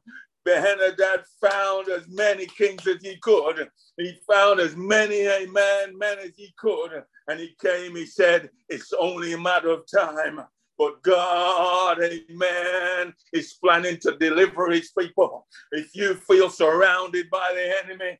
Ben-Hadad 0.49 1.25
found 1.39 1.89
as 1.89 2.07
many 2.07 2.47
kings 2.47 2.87
as 2.87 3.01
he 3.03 3.17
could. 3.17 3.69
He 3.97 4.17
found 4.27 4.59
as 4.59 4.75
many, 4.75 5.27
amen, 5.27 5.95
men 5.95 6.17
as 6.19 6.31
he 6.35 6.51
could. 6.57 7.03
And 7.27 7.39
he 7.39 7.55
came, 7.61 7.95
he 7.95 8.07
said, 8.07 8.49
It's 8.67 8.91
only 8.99 9.33
a 9.33 9.37
matter 9.37 9.69
of 9.69 9.83
time. 9.93 10.41
But 10.77 11.03
God, 11.03 11.99
amen, 12.01 13.13
is 13.31 13.53
planning 13.61 13.97
to 13.97 14.17
deliver 14.17 14.71
his 14.71 14.91
people. 14.97 15.45
If 15.71 15.89
you 15.93 16.15
feel 16.15 16.49
surrounded 16.49 17.29
by 17.29 17.51
the 17.53 17.85
enemy, 17.85 18.17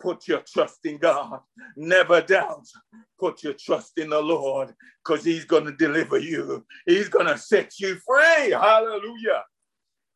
put 0.00 0.28
your 0.28 0.42
trust 0.46 0.84
in 0.84 0.98
God. 0.98 1.40
Never 1.76 2.20
doubt. 2.20 2.66
Put 3.18 3.42
your 3.42 3.54
trust 3.54 3.98
in 3.98 4.10
the 4.10 4.20
Lord 4.20 4.72
because 5.04 5.24
he's 5.24 5.46
going 5.46 5.64
to 5.64 5.72
deliver 5.72 6.18
you. 6.18 6.64
He's 6.86 7.08
going 7.08 7.26
to 7.26 7.38
set 7.38 7.80
you 7.80 7.96
free. 8.06 8.50
Hallelujah. 8.50 9.42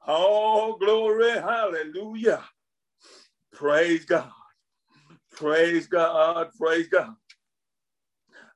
Oh, 0.07 0.77
glory. 0.79 1.31
Hallelujah. 1.33 2.45
Praise 3.53 4.05
God. 4.05 4.31
Praise 5.33 5.87
God. 5.87 6.49
Praise 6.59 6.89
God. 6.89 7.15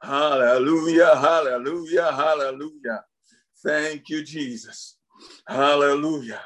Hallelujah. 0.03 1.17
Hallelujah. 1.17 2.13
Hallelujah. 2.13 3.05
Thank 3.65 4.09
you, 4.09 4.25
Jesus. 4.25 4.97
Hallelujah. 5.47 6.41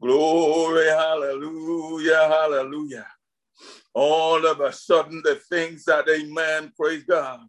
Glory. 0.00 0.86
Hallelujah. 0.88 2.28
Hallelujah. 2.28 3.06
All 3.94 4.44
of 4.46 4.60
a 4.60 4.72
sudden, 4.72 5.22
the 5.24 5.36
things 5.48 5.84
that, 5.84 6.08
amen, 6.08 6.72
praise 6.76 7.04
God. 7.04 7.40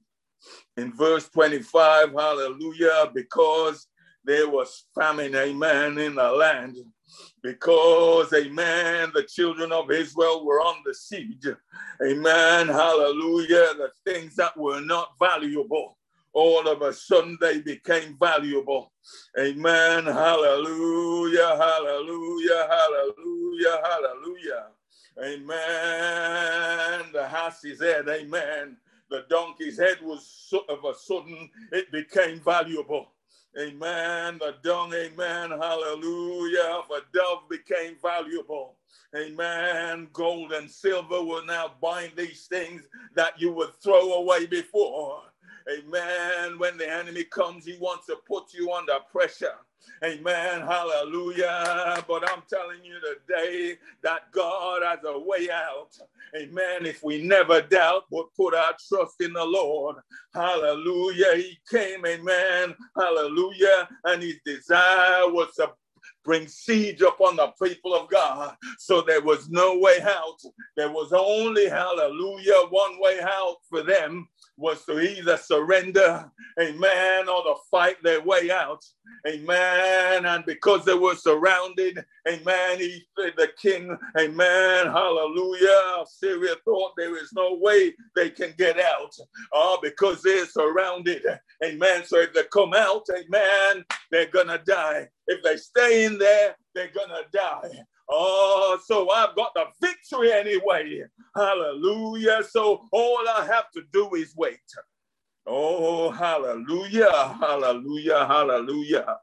In 0.77 0.93
verse 0.93 1.27
25, 1.29 2.11
hallelujah, 2.11 3.09
because 3.13 3.87
there 4.25 4.49
was 4.49 4.85
famine, 4.95 5.35
amen, 5.35 5.97
in 5.97 6.15
the 6.15 6.31
land 6.31 6.77
because, 7.41 8.33
amen, 8.33 9.11
the 9.13 9.23
children 9.23 9.71
of 9.71 9.91
Israel 9.91 10.45
were 10.45 10.59
on 10.59 10.81
the 10.85 10.93
siege. 10.93 11.45
Amen, 12.03 12.67
hallelujah. 12.67 13.75
The 13.77 13.91
things 14.05 14.35
that 14.35 14.57
were 14.57 14.81
not 14.81 15.13
valuable, 15.19 15.97
all 16.33 16.67
of 16.67 16.81
a 16.81 16.91
sudden 16.91 17.37
they 17.39 17.61
became 17.61 18.17
valuable. 18.19 18.91
Amen, 19.39 20.05
hallelujah, 20.05 21.57
hallelujah, 21.57 22.67
hallelujah, 22.69 23.81
hallelujah. 23.83 24.65
Amen. 25.23 27.05
The 27.13 27.27
horse's 27.27 27.81
head, 27.81 28.09
amen. 28.09 28.77
The 29.09 29.25
donkey's 29.29 29.77
head 29.77 29.99
was 30.01 30.51
of 30.67 30.83
a 30.83 30.93
sudden, 30.97 31.49
it 31.71 31.91
became 31.91 32.39
valuable. 32.39 33.14
Amen. 33.59 34.39
The 34.39 34.55
dung, 34.63 34.93
amen. 34.93 35.51
Hallelujah. 35.51 36.81
For 36.87 36.99
dove 37.13 37.49
became 37.49 37.97
valuable. 38.01 38.75
Amen. 39.15 40.07
Gold 40.13 40.53
and 40.53 40.71
silver 40.71 41.21
will 41.23 41.45
now 41.45 41.73
bind 41.81 42.13
these 42.15 42.45
things 42.47 42.83
that 43.15 43.39
you 43.39 43.51
would 43.53 43.75
throw 43.83 44.13
away 44.13 44.45
before. 44.45 45.23
Amen. 45.71 46.59
When 46.59 46.77
the 46.77 46.89
enemy 46.89 47.25
comes, 47.25 47.65
he 47.65 47.77
wants 47.79 48.07
to 48.07 48.17
put 48.27 48.53
you 48.53 48.71
under 48.71 48.95
pressure. 49.11 49.55
Amen. 50.03 50.61
Hallelujah. 50.61 52.03
But 52.07 52.29
I'm 52.31 52.43
telling 52.49 52.83
you 52.83 52.95
today 53.01 53.77
that 54.03 54.31
God 54.31 54.83
has 54.83 54.99
a 55.05 55.19
way 55.19 55.49
out. 55.51 55.89
Amen. 56.35 56.85
If 56.85 57.03
we 57.03 57.23
never 57.23 57.61
doubt, 57.61 58.03
but 58.11 58.27
put 58.37 58.53
our 58.53 58.75
trust 58.89 59.21
in 59.21 59.33
the 59.33 59.45
Lord. 59.45 59.97
Hallelujah. 60.33 61.35
He 61.37 61.57
came. 61.71 62.05
Amen. 62.05 62.75
Hallelujah. 62.97 63.89
And 64.05 64.23
his 64.23 64.39
desire 64.45 65.29
was 65.29 65.53
to 65.55 65.71
bring 66.23 66.47
siege 66.47 67.01
upon 67.01 67.35
the 67.37 67.47
people 67.61 67.93
of 67.95 68.09
God. 68.09 68.55
So 68.79 69.01
there 69.01 69.21
was 69.21 69.49
no 69.49 69.77
way 69.79 69.99
out. 70.01 70.39
There 70.77 70.91
was 70.91 71.13
only, 71.13 71.69
hallelujah, 71.69 72.67
one 72.69 72.99
way 72.99 73.19
out 73.21 73.57
for 73.69 73.83
them 73.83 74.27
was 74.57 74.85
to 74.85 74.99
either 74.99 75.37
surrender, 75.37 76.29
amen, 76.59 77.29
or 77.29 77.43
to 77.43 77.55
fight 77.69 78.01
their 78.03 78.21
way 78.21 78.51
out, 78.51 78.83
amen. 79.27 80.25
And 80.25 80.45
because 80.45 80.85
they 80.85 80.93
were 80.93 81.15
surrounded, 81.15 82.03
amen, 82.27 82.79
he, 82.79 83.03
the 83.17 83.49
king, 83.61 83.95
amen, 84.17 84.87
hallelujah, 84.87 86.05
Syria 86.07 86.55
thought 86.63 86.93
there 86.97 87.17
is 87.21 87.31
no 87.33 87.57
way 87.59 87.93
they 88.15 88.29
can 88.29 88.53
get 88.57 88.79
out, 88.79 89.13
uh, 89.53 89.77
because 89.81 90.21
they're 90.21 90.45
surrounded, 90.45 91.23
amen. 91.63 92.03
So 92.05 92.19
if 92.19 92.33
they 92.33 92.43
come 92.51 92.73
out, 92.73 93.05
amen, 93.09 93.83
they're 94.11 94.31
gonna 94.31 94.61
die. 94.65 95.09
If 95.27 95.43
they 95.43 95.57
stay 95.57 96.05
in 96.05 96.17
there, 96.17 96.55
they're 96.73 96.91
gonna 96.95 97.21
die. 97.33 97.83
Oh, 98.09 98.79
so 98.85 99.09
I've 99.11 99.35
got 99.35 99.53
the 99.55 99.65
victory 99.81 100.31
anyway. 100.33 101.03
Hallelujah. 101.35 102.41
So 102.49 102.83
all 102.91 103.19
I 103.29 103.45
have 103.45 103.71
to 103.73 103.83
do 103.93 104.15
is 104.15 104.33
wait. 104.37 104.59
Oh, 105.45 106.11
hallelujah, 106.11 107.37
hallelujah, 107.41 108.25
hallelujah. 108.27 109.17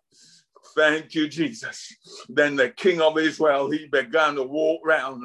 Thank 0.76 1.14
you, 1.14 1.28
Jesus. 1.28 1.94
Then 2.28 2.56
the 2.56 2.70
king 2.70 3.00
of 3.00 3.18
Israel, 3.18 3.70
he 3.70 3.88
began 3.88 4.36
to 4.36 4.42
walk 4.44 4.82
round 4.84 5.24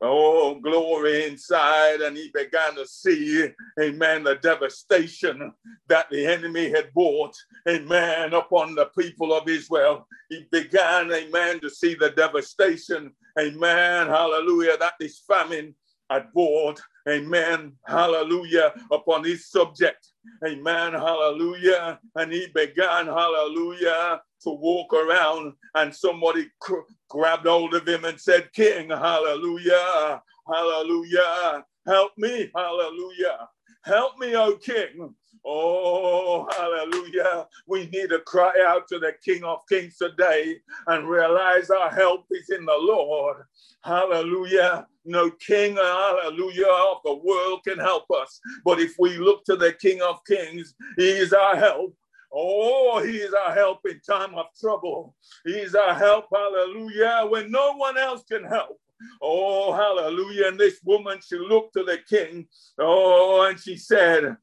Oh, 0.00 0.56
glory 0.56 1.26
inside. 1.26 2.00
And 2.00 2.16
he 2.16 2.30
began 2.34 2.74
to 2.74 2.86
see, 2.86 3.48
amen, 3.80 4.24
the 4.24 4.36
devastation 4.36 5.52
that 5.88 6.06
the 6.10 6.26
enemy 6.26 6.70
had 6.70 6.92
brought, 6.92 7.34
amen, 7.68 8.34
upon 8.34 8.74
the 8.74 8.86
people 8.98 9.32
of 9.32 9.48
Israel. 9.48 10.06
He 10.28 10.46
began, 10.52 11.12
amen, 11.12 11.60
to 11.60 11.70
see 11.70 11.94
the 11.94 12.10
devastation, 12.10 13.12
amen, 13.38 14.08
hallelujah, 14.08 14.76
that 14.78 14.94
this 15.00 15.20
famine 15.20 15.74
had 16.10 16.32
brought, 16.32 16.80
amen, 17.08 17.72
hallelujah, 17.86 18.74
upon 18.90 19.24
his 19.24 19.48
subject. 19.48 20.12
Amen. 20.46 20.92
Hallelujah. 20.92 21.98
And 22.14 22.32
he 22.32 22.48
began, 22.54 23.06
hallelujah, 23.06 24.20
to 24.42 24.50
walk 24.50 24.92
around. 24.92 25.54
And 25.74 25.94
somebody 25.94 26.48
cr- 26.60 26.86
grabbed 27.08 27.46
hold 27.46 27.74
of 27.74 27.86
him 27.86 28.04
and 28.04 28.20
said, 28.20 28.52
King, 28.52 28.90
hallelujah, 28.90 30.22
hallelujah, 30.46 31.64
help 31.86 32.12
me, 32.16 32.50
hallelujah, 32.54 33.48
help 33.84 34.18
me, 34.18 34.34
O 34.36 34.56
King. 34.56 35.14
Oh, 35.48 36.48
hallelujah. 36.58 37.46
We 37.68 37.86
need 37.86 38.10
to 38.10 38.18
cry 38.26 38.52
out 38.66 38.88
to 38.88 38.98
the 38.98 39.12
King 39.24 39.44
of 39.44 39.60
Kings 39.68 39.96
today 39.96 40.56
and 40.88 41.08
realize 41.08 41.70
our 41.70 41.88
help 41.88 42.24
is 42.32 42.50
in 42.50 42.64
the 42.64 42.76
Lord. 42.76 43.44
Hallelujah. 43.84 44.88
No 45.04 45.30
king, 45.30 45.76
hallelujah, 45.76 46.66
of 46.66 46.98
the 47.04 47.14
world 47.14 47.60
can 47.62 47.78
help 47.78 48.06
us. 48.10 48.40
But 48.64 48.80
if 48.80 48.96
we 48.98 49.18
look 49.18 49.44
to 49.44 49.54
the 49.54 49.72
King 49.72 50.02
of 50.02 50.18
Kings, 50.26 50.74
he 50.96 51.08
is 51.10 51.32
our 51.32 51.54
help. 51.54 51.94
Oh, 52.32 53.02
he 53.04 53.18
is 53.18 53.32
our 53.32 53.54
help 53.54 53.80
in 53.86 54.00
time 54.00 54.34
of 54.34 54.46
trouble. 54.60 55.14
He's 55.44 55.74
our 55.74 55.94
help, 55.94 56.26
hallelujah, 56.32 57.26
when 57.28 57.50
no 57.50 57.74
one 57.74 57.96
else 57.96 58.24
can 58.30 58.44
help. 58.44 58.78
Oh, 59.20 59.72
hallelujah. 59.72 60.48
And 60.48 60.58
this 60.58 60.80
woman, 60.84 61.18
she 61.26 61.36
looked 61.36 61.74
to 61.74 61.84
the 61.84 61.98
king. 62.08 62.46
Oh, 62.78 63.46
and 63.48 63.58
she 63.58 63.76
said, 63.76 64.36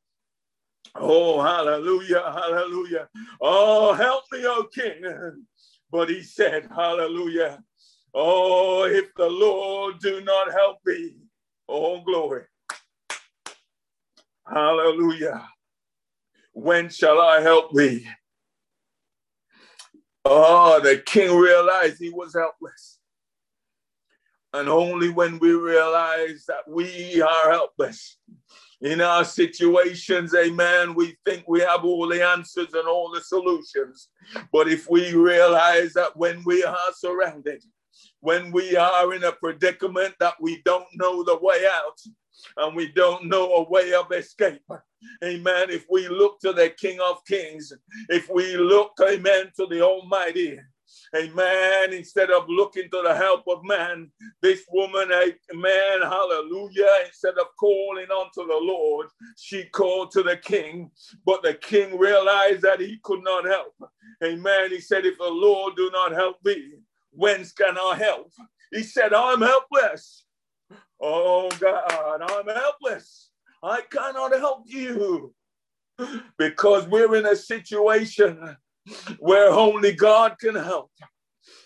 Oh, 0.96 1.42
hallelujah, 1.42 2.22
hallelujah. 2.22 3.08
Oh, 3.42 3.94
help 3.94 4.26
me, 4.32 4.44
oh 4.46 4.68
king. 4.74 5.02
But 5.92 6.10
he 6.10 6.22
said, 6.22 6.70
Hallelujah. 6.76 7.64
Oh, 8.14 8.84
if 8.84 9.14
the 9.16 9.28
Lord 9.28 10.00
do 10.00 10.22
not 10.22 10.52
help 10.52 10.78
me, 10.86 11.16
oh, 11.68 12.02
glory. 12.02 12.44
Hallelujah. 14.46 15.48
When 16.54 16.90
shall 16.90 17.20
I 17.20 17.42
help 17.42 17.74
thee? 17.74 18.08
Oh, 20.26 20.80
the 20.80 20.98
king 21.06 21.36
realized 21.36 21.98
he 22.00 22.10
was 22.10 22.34
helpless. 22.34 23.00
And 24.54 24.70
only 24.70 25.10
when 25.10 25.40
we 25.40 25.52
realize 25.52 26.46
that 26.48 26.68
we 26.68 27.22
are 27.22 27.52
helpless 27.52 28.18
in 28.82 29.02
our 29.02 29.26
situations, 29.26 30.36
amen, 30.36 30.94
we 30.94 31.18
think 31.26 31.46
we 31.48 31.62
have 31.62 31.84
all 31.84 32.08
the 32.08 32.24
answers 32.24 32.74
and 32.74 32.88
all 32.88 33.12
the 33.12 33.22
solutions. 33.22 34.10
But 34.52 34.68
if 34.68 34.90
we 34.90 35.14
realize 35.14 35.94
that 35.94 36.16
when 36.16 36.44
we 36.46 36.64
are 36.64 36.78
surrounded, 36.96 37.64
when 38.20 38.52
we 38.52 38.76
are 38.76 39.14
in 39.14 39.24
a 39.24 39.32
predicament 39.32 40.14
that 40.20 40.36
we 40.40 40.62
don't 40.64 40.88
know 40.96 41.24
the 41.24 41.38
way 41.42 41.66
out, 41.66 42.00
and 42.58 42.76
we 42.76 42.92
don't 42.92 43.26
know 43.28 43.54
a 43.56 43.70
way 43.70 43.94
of 43.94 44.12
escape. 44.12 44.62
Amen. 45.24 45.70
If 45.70 45.86
we 45.90 46.08
look 46.08 46.40
to 46.42 46.54
the 46.54 46.70
King 46.70 47.00
of 47.06 47.26
Kings, 47.26 47.74
if 48.10 48.30
we 48.30 48.56
look, 48.58 48.94
amen, 49.02 49.52
to 49.58 49.66
the 49.68 49.82
Almighty, 49.82 50.60
Amen. 51.16 51.94
Instead 51.94 52.32
of 52.32 52.46
looking 52.48 52.90
to 52.90 53.02
the 53.04 53.16
help 53.16 53.44
of 53.48 53.64
man, 53.64 54.12
this 54.42 54.64
woman, 54.72 55.12
amen, 55.12 56.02
hallelujah, 56.02 57.06
instead 57.06 57.38
of 57.40 57.48
calling 57.60 58.08
unto 58.12 58.48
the 58.48 58.60
Lord, 58.60 59.08
she 59.38 59.66
called 59.66 60.12
to 60.12 60.24
the 60.24 60.38
king. 60.38 60.90
But 61.26 61.44
the 61.44 61.54
king 61.56 61.98
realized 61.98 62.62
that 62.64 62.80
he 62.80 63.00
could 63.04 63.24
not 63.24 63.46
help. 63.46 63.74
Amen. 64.24 64.72
He 64.72 64.80
said, 64.80 65.06
If 65.06 65.18
the 65.18 65.30
Lord 65.30 65.76
do 65.76 65.90
not 65.92 66.12
help 66.14 66.38
thee, 66.44 66.74
whence 67.12 67.52
can 67.52 67.78
I 67.78 67.96
help? 67.96 68.32
He 68.72 68.84
said, 68.84 69.14
I'm 69.14 69.42
helpless. 69.42 70.23
Oh 71.02 71.50
God, 71.60 72.22
I'm 72.22 72.48
helpless. 72.48 73.30
I 73.62 73.82
cannot 73.90 74.34
help 74.34 74.64
you 74.66 75.34
because 76.38 76.88
we're 76.88 77.16
in 77.16 77.26
a 77.26 77.36
situation 77.36 78.58
where 79.20 79.50
only 79.50 79.94
God 79.94 80.38
can 80.40 80.56
help. 80.56 80.92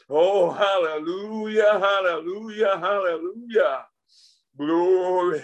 Oh, 0.10 0.52
hallelujah, 0.52 1.80
hallelujah, 1.80 2.78
hallelujah. 2.80 3.86
Glory. 4.58 5.44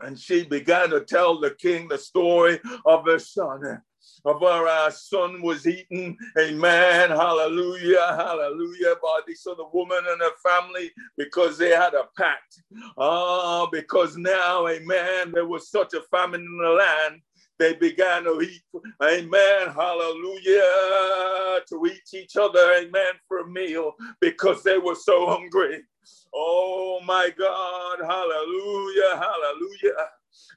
And 0.00 0.18
she 0.18 0.44
began 0.44 0.90
to 0.90 1.00
tell 1.00 1.40
the 1.40 1.50
king 1.50 1.88
the 1.88 1.98
story 1.98 2.60
of 2.86 3.04
her 3.06 3.18
son. 3.18 3.82
Of 4.24 4.42
our 4.42 4.90
son 4.92 5.42
was 5.42 5.66
eaten, 5.66 6.16
amen, 6.38 7.10
hallelujah, 7.10 8.14
hallelujah, 8.16 8.96
by 9.02 9.20
other 9.50 9.64
woman 9.72 9.98
and 10.08 10.20
her 10.22 10.36
family 10.44 10.90
because 11.18 11.58
they 11.58 11.70
had 11.70 11.94
a 11.94 12.04
pact. 12.16 12.62
Ah, 12.98 13.66
because 13.72 14.16
now, 14.16 14.68
amen, 14.68 15.32
there 15.32 15.46
was 15.46 15.70
such 15.70 15.94
a 15.94 16.02
famine 16.10 16.42
in 16.42 16.58
the 16.62 16.70
land 16.70 17.22
they 17.58 17.74
began 17.74 18.24
to 18.24 18.40
eat, 18.42 18.62
amen, 19.02 19.68
hallelujah, 19.74 21.60
to 21.68 21.86
eat 21.86 22.02
each 22.14 22.36
other, 22.36 22.74
amen, 22.74 23.14
for 23.28 23.40
a 23.40 23.48
meal 23.48 23.94
because 24.20 24.62
they 24.64 24.78
were 24.78 24.96
so 24.96 25.26
hungry. 25.26 25.80
Oh 26.34 27.00
my 27.06 27.30
God, 27.38 27.98
hallelujah, 28.00 29.22
hallelujah. 29.22 30.08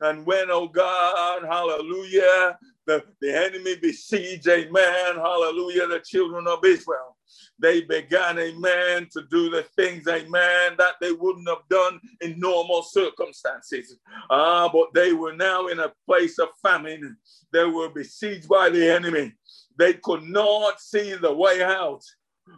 And 0.01 0.25
when, 0.25 0.51
oh 0.51 0.67
God, 0.69 1.43
hallelujah, 1.45 2.57
the, 2.85 3.03
the 3.21 3.35
enemy 3.35 3.75
besieged, 3.81 4.47
amen, 4.47 5.15
hallelujah, 5.15 5.87
the 5.87 6.01
children 6.05 6.47
of 6.47 6.63
Israel. 6.63 7.17
They 7.57 7.81
began, 7.81 8.37
amen, 8.37 9.07
to 9.13 9.23
do 9.31 9.49
the 9.49 9.63
things, 9.75 10.07
amen, 10.07 10.75
that 10.77 10.95
they 11.01 11.11
wouldn't 11.11 11.47
have 11.49 11.67
done 11.69 11.99
in 12.21 12.39
normal 12.39 12.83
circumstances. 12.83 13.97
Ah, 14.29 14.69
but 14.71 14.93
they 14.93 15.13
were 15.13 15.33
now 15.33 15.67
in 15.67 15.79
a 15.79 15.93
place 16.05 16.37
of 16.39 16.49
famine. 16.61 17.17
They 17.51 17.65
were 17.65 17.89
besieged 17.89 18.47
by 18.47 18.69
the 18.69 18.89
enemy. 18.93 19.33
They 19.77 19.93
could 19.93 20.23
not 20.23 20.79
see 20.81 21.13
the 21.13 21.33
way 21.33 21.63
out. 21.63 22.03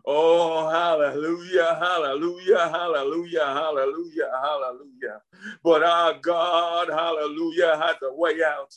Oh, 0.05 0.69
hallelujah, 0.69 1.77
hallelujah, 1.79 2.69
hallelujah, 2.69 3.45
hallelujah, 3.45 4.31
hallelujah. 4.41 5.21
But 5.63 5.83
our 5.83 6.15
God, 6.19 6.89
hallelujah, 6.89 7.77
has 7.81 7.97
a 8.03 8.13
way 8.13 8.35
out. 8.45 8.73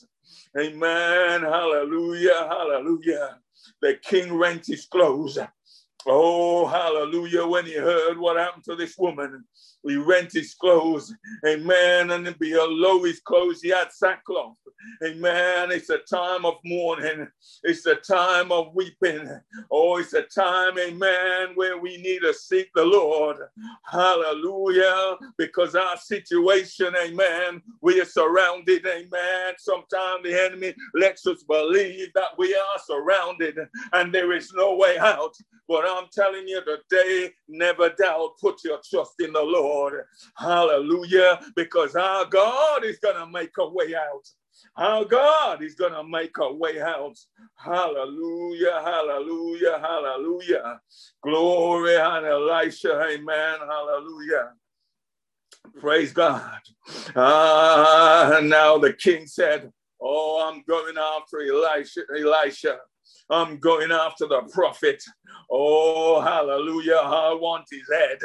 Amen, 0.59 1.43
hallelujah, 1.43 2.47
hallelujah. 2.49 3.39
The 3.83 3.99
king 4.03 4.35
rent 4.35 4.67
his 4.67 4.87
clothes. 4.87 5.39
Oh, 6.07 6.67
hallelujah. 6.67 7.47
When 7.47 7.67
he 7.67 7.75
heard 7.77 8.19
what 8.19 8.37
happened 8.39 8.65
to 8.65 8.77
this 8.77 8.97
woman, 8.99 9.45
he 9.87 9.97
rent 9.97 10.33
his 10.33 10.55
clothes. 10.55 11.15
Amen. 11.47 12.11
And 12.11 12.39
below 12.39 13.05
his 13.05 13.21
clothes, 13.21 13.61
he 13.63 13.69
had 13.71 13.93
sackcloth. 13.93 14.57
Amen. 15.05 15.71
It's 15.71 15.91
a 15.91 15.99
time 15.99 16.45
of 16.45 16.55
mourning. 16.65 17.29
It's 17.65 17.87
a 17.87 17.97
time 17.97 18.53
of 18.53 18.75
weeping. 18.75 19.29
Oh, 19.71 19.99
it's 19.99 20.13
a 20.15 20.23
time, 20.23 20.79
amen, 20.79 21.51
where 21.55 21.79
we 21.79 21.97
need 21.99 22.21
to 22.21 22.35
seek 22.35 22.69
the 22.75 22.85
Lord. 22.85 23.39
Hallelujah. 23.85 25.17
Because 25.39 25.75
our 25.75 25.97
situation, 25.97 26.95
amen, 27.03 27.63
we 27.81 28.01
are 28.01 28.07
surrounded. 28.07 28.87
Amen. 28.87 29.55
Sometimes 29.59 30.23
the 30.25 30.45
enemy 30.45 30.75
lets 30.95 31.27
us 31.27 31.43
believe 31.43 32.13
that 32.15 32.37
we 32.39 32.55
are 32.55 32.79
surrounded 32.87 33.59
and 33.93 34.15
there 34.15 34.33
is 34.33 34.53
no 34.55 34.77
way 34.77 34.99
out. 34.99 35.35
But 35.69 35.85
I'm 35.87 36.07
telling 36.13 36.49
you 36.49 36.61
today, 36.65 37.31
never 37.49 37.91
doubt, 37.91 38.39
put 38.41 38.65
your 38.65 38.81
trust 38.89 39.15
in 39.21 39.33
the 39.33 39.43
Lord. 39.43 40.03
Hallelujah. 40.37 41.41
Because 41.55 41.95
our 41.95 42.25
God 42.27 42.85
is 42.85 42.99
going 42.99 43.17
to 43.17 43.27
make 43.31 43.53
a 43.59 43.69
way 43.69 43.95
out. 43.95 44.29
Our 44.77 45.05
God 45.05 45.63
is 45.63 45.75
going 45.75 45.93
to 45.93 46.05
make 46.05 46.37
a 46.39 46.53
way 46.53 46.81
out. 46.81 47.17
Hallelujah, 47.57 48.81
hallelujah, 48.85 49.79
hallelujah. 49.81 50.81
Glory 51.23 51.97
Elisha, 52.25 53.01
amen, 53.03 53.59
hallelujah. 53.61 54.53
Praise 55.81 56.13
God. 56.13 56.61
Ah, 57.15 58.41
now 58.43 58.79
the 58.79 58.93
king 58.93 59.27
said, 59.27 59.71
Oh, 60.01 60.49
I'm 60.49 60.63
going 60.67 60.97
after 60.97 61.43
Elisha. 61.43 62.03
Elisha. 62.17 62.79
I'm 63.31 63.59
going 63.59 63.93
after 63.93 64.27
the 64.27 64.43
prophet. 64.53 65.03
Oh, 65.51 66.21
hallelujah. 66.21 66.97
I 66.97 67.33
want 67.35 67.67
his 67.71 67.89
head. 67.93 68.19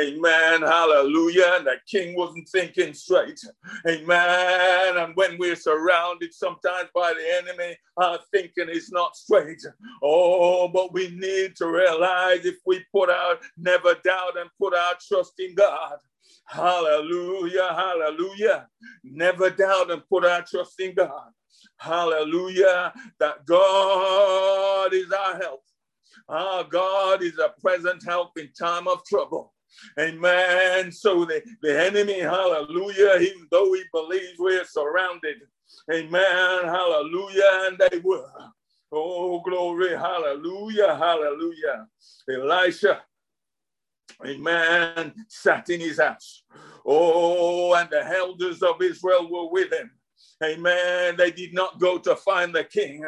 Amen. 0.00 0.62
Hallelujah. 0.62 1.56
And 1.56 1.66
the 1.66 1.76
king 1.90 2.16
wasn't 2.16 2.48
thinking 2.48 2.94
straight. 2.94 3.40
Amen. 3.86 4.96
And 4.96 5.14
when 5.14 5.36
we're 5.38 5.56
surrounded 5.56 6.32
sometimes 6.32 6.88
by 6.94 7.12
the 7.12 7.50
enemy, 7.50 7.76
our 7.98 8.18
thinking 8.32 8.68
is 8.70 8.90
not 8.90 9.16
straight. 9.16 9.62
Oh, 10.02 10.68
but 10.68 10.92
we 10.92 11.10
need 11.10 11.56
to 11.56 11.66
realize 11.66 12.44
if 12.44 12.56
we 12.64 12.84
put 12.92 13.10
our 13.10 13.38
never 13.56 13.94
doubt 14.04 14.38
and 14.38 14.50
put 14.58 14.74
our 14.74 14.94
trust 15.06 15.34
in 15.38 15.54
God. 15.54 15.98
Hallelujah. 16.46 17.74
Hallelujah. 17.74 18.68
Never 19.04 19.50
doubt 19.50 19.90
and 19.90 20.02
put 20.08 20.24
our 20.24 20.42
trust 20.42 20.80
in 20.80 20.94
God. 20.94 21.30
Hallelujah. 21.78 22.92
That 23.20 23.46
God 23.46 24.92
is 24.92 25.10
our 25.12 25.36
help. 25.38 25.62
Our 26.28 26.64
God 26.64 27.22
is 27.22 27.38
a 27.38 27.54
present 27.60 28.04
help 28.04 28.36
in 28.38 28.50
time 28.58 28.88
of 28.88 29.04
trouble. 29.04 29.52
Amen. 29.98 30.90
So 30.90 31.24
the, 31.24 31.42
the 31.62 31.84
enemy, 31.86 32.20
hallelujah, 32.20 33.18
even 33.20 33.46
though 33.50 33.72
he 33.74 33.82
believes 33.92 34.38
we're 34.38 34.64
surrounded, 34.64 35.36
amen, 35.92 36.64
hallelujah, 36.64 37.68
and 37.68 37.78
they 37.78 37.98
were. 37.98 38.30
Oh, 38.90 39.40
glory, 39.40 39.90
hallelujah, 39.90 40.96
hallelujah. 40.96 41.86
Elisha, 42.30 43.02
amen, 44.24 45.12
sat 45.28 45.68
in 45.70 45.80
his 45.80 46.00
house. 46.00 46.42
Oh, 46.84 47.74
and 47.74 47.90
the 47.90 48.04
elders 48.06 48.62
of 48.62 48.80
Israel 48.80 49.28
were 49.30 49.50
with 49.50 49.72
him. 49.72 49.90
Amen. 50.44 51.16
They 51.16 51.30
did 51.30 51.54
not 51.54 51.80
go 51.80 51.98
to 51.98 52.16
find 52.16 52.54
the 52.54 52.64
king. 52.64 53.04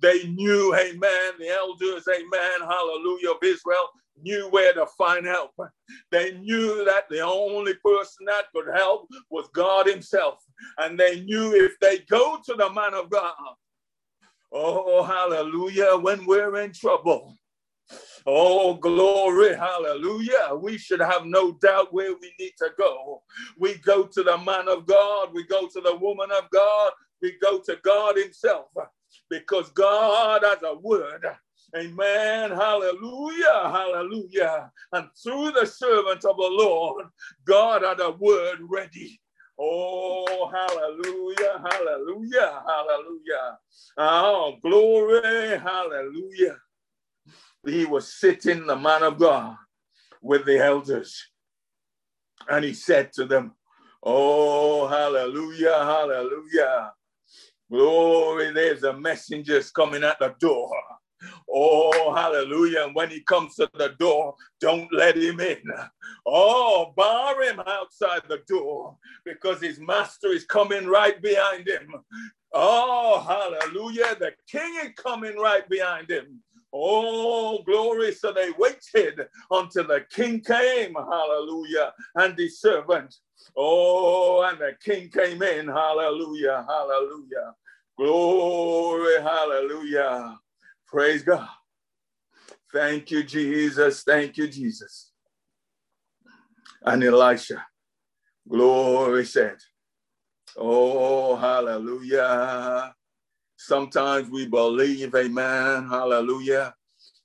They 0.00 0.24
knew, 0.28 0.74
amen, 0.74 1.32
the 1.38 1.48
elders, 1.48 2.08
amen, 2.08 2.60
hallelujah, 2.68 3.30
of 3.30 3.38
Israel 3.42 3.88
knew 4.22 4.48
where 4.50 4.74
to 4.74 4.86
find 4.98 5.24
help. 5.26 5.52
They 6.10 6.32
knew 6.38 6.84
that 6.84 7.04
the 7.08 7.20
only 7.20 7.74
person 7.84 8.26
that 8.26 8.46
could 8.54 8.74
help 8.74 9.08
was 9.30 9.48
God 9.54 9.86
Himself. 9.86 10.44
And 10.78 10.98
they 10.98 11.20
knew 11.20 11.54
if 11.54 11.72
they 11.80 12.00
go 12.10 12.38
to 12.44 12.54
the 12.54 12.70
man 12.72 12.94
of 12.94 13.10
God, 13.10 13.34
oh, 14.52 15.02
hallelujah, 15.02 15.96
when 15.98 16.26
we're 16.26 16.56
in 16.60 16.72
trouble, 16.72 17.36
Oh, 18.26 18.74
glory, 18.74 19.54
hallelujah. 19.56 20.54
We 20.54 20.78
should 20.78 21.00
have 21.00 21.26
no 21.26 21.52
doubt 21.52 21.92
where 21.92 22.14
we 22.14 22.32
need 22.38 22.52
to 22.58 22.70
go. 22.78 23.22
We 23.58 23.74
go 23.78 24.04
to 24.04 24.22
the 24.22 24.38
man 24.38 24.68
of 24.68 24.86
God, 24.86 25.30
we 25.32 25.44
go 25.44 25.66
to 25.66 25.80
the 25.80 25.96
woman 25.96 26.30
of 26.30 26.48
God, 26.50 26.92
we 27.20 27.36
go 27.42 27.58
to 27.60 27.76
God 27.82 28.16
Himself 28.16 28.66
because 29.28 29.70
God 29.70 30.42
has 30.44 30.58
a 30.62 30.76
word. 30.76 31.26
Amen. 31.76 32.50
Hallelujah. 32.50 33.70
Hallelujah. 33.72 34.70
And 34.92 35.08
through 35.22 35.52
the 35.52 35.64
servant 35.64 36.24
of 36.24 36.36
the 36.36 36.48
Lord, 36.50 37.06
God 37.46 37.82
had 37.82 37.98
a 38.00 38.10
word 38.10 38.58
ready. 38.68 39.18
Oh, 39.58 40.50
hallelujah. 40.52 41.62
Hallelujah. 41.70 42.62
Hallelujah. 42.66 43.58
Oh, 43.96 44.56
glory. 44.62 45.58
Hallelujah 45.58 46.56
he 47.66 47.84
was 47.84 48.12
sitting, 48.14 48.66
the 48.66 48.76
man 48.76 49.02
of 49.02 49.18
God, 49.18 49.56
with 50.20 50.44
the 50.44 50.58
elders. 50.58 51.28
And 52.48 52.64
he 52.64 52.74
said 52.74 53.12
to 53.14 53.24
them, 53.24 53.52
Oh, 54.02 54.88
hallelujah, 54.88 55.78
hallelujah. 55.78 56.92
Glory, 57.70 58.52
there's 58.52 58.80
the 58.82 58.92
messengers 58.92 59.70
coming 59.70 60.04
at 60.04 60.18
the 60.18 60.34
door. 60.40 60.70
Oh, 61.50 62.14
hallelujah. 62.14 62.84
And 62.84 62.94
when 62.94 63.10
he 63.10 63.20
comes 63.22 63.54
to 63.56 63.70
the 63.74 63.94
door, 63.98 64.34
don't 64.60 64.92
let 64.92 65.16
him 65.16 65.40
in. 65.40 65.62
Oh, 66.26 66.92
bar 66.96 67.40
him 67.42 67.60
outside 67.60 68.22
the 68.28 68.40
door 68.48 68.96
because 69.24 69.60
his 69.60 69.78
master 69.80 70.28
is 70.28 70.44
coming 70.44 70.86
right 70.86 71.20
behind 71.22 71.68
him. 71.68 71.94
Oh, 72.52 73.20
hallelujah. 73.20 74.16
The 74.18 74.32
king 74.50 74.74
is 74.84 74.90
coming 74.96 75.36
right 75.38 75.68
behind 75.68 76.10
him. 76.10 76.42
Oh, 76.72 77.62
glory. 77.64 78.12
So 78.12 78.32
they 78.32 78.50
waited 78.58 79.26
until 79.50 79.86
the 79.86 80.04
king 80.10 80.40
came. 80.40 80.94
Hallelujah. 80.94 81.92
And 82.16 82.36
the 82.36 82.48
servant. 82.48 83.14
Oh, 83.56 84.42
and 84.42 84.58
the 84.58 84.72
king 84.84 85.10
came 85.10 85.42
in. 85.42 85.68
Hallelujah. 85.68 86.64
Hallelujah. 86.68 87.54
Glory. 87.98 89.22
Hallelujah. 89.22 90.38
Praise 90.88 91.22
God. 91.22 91.48
Thank 92.72 93.10
you, 93.10 93.22
Jesus. 93.22 94.02
Thank 94.04 94.36
you, 94.38 94.48
Jesus. 94.48 95.12
And 96.84 97.04
Elisha, 97.04 97.64
glory 98.48 99.24
said, 99.26 99.56
Oh, 100.56 101.36
hallelujah. 101.36 102.94
Sometimes 103.66 104.28
we 104.28 104.46
believe, 104.46 105.14
amen, 105.14 105.88
hallelujah, 105.88 106.74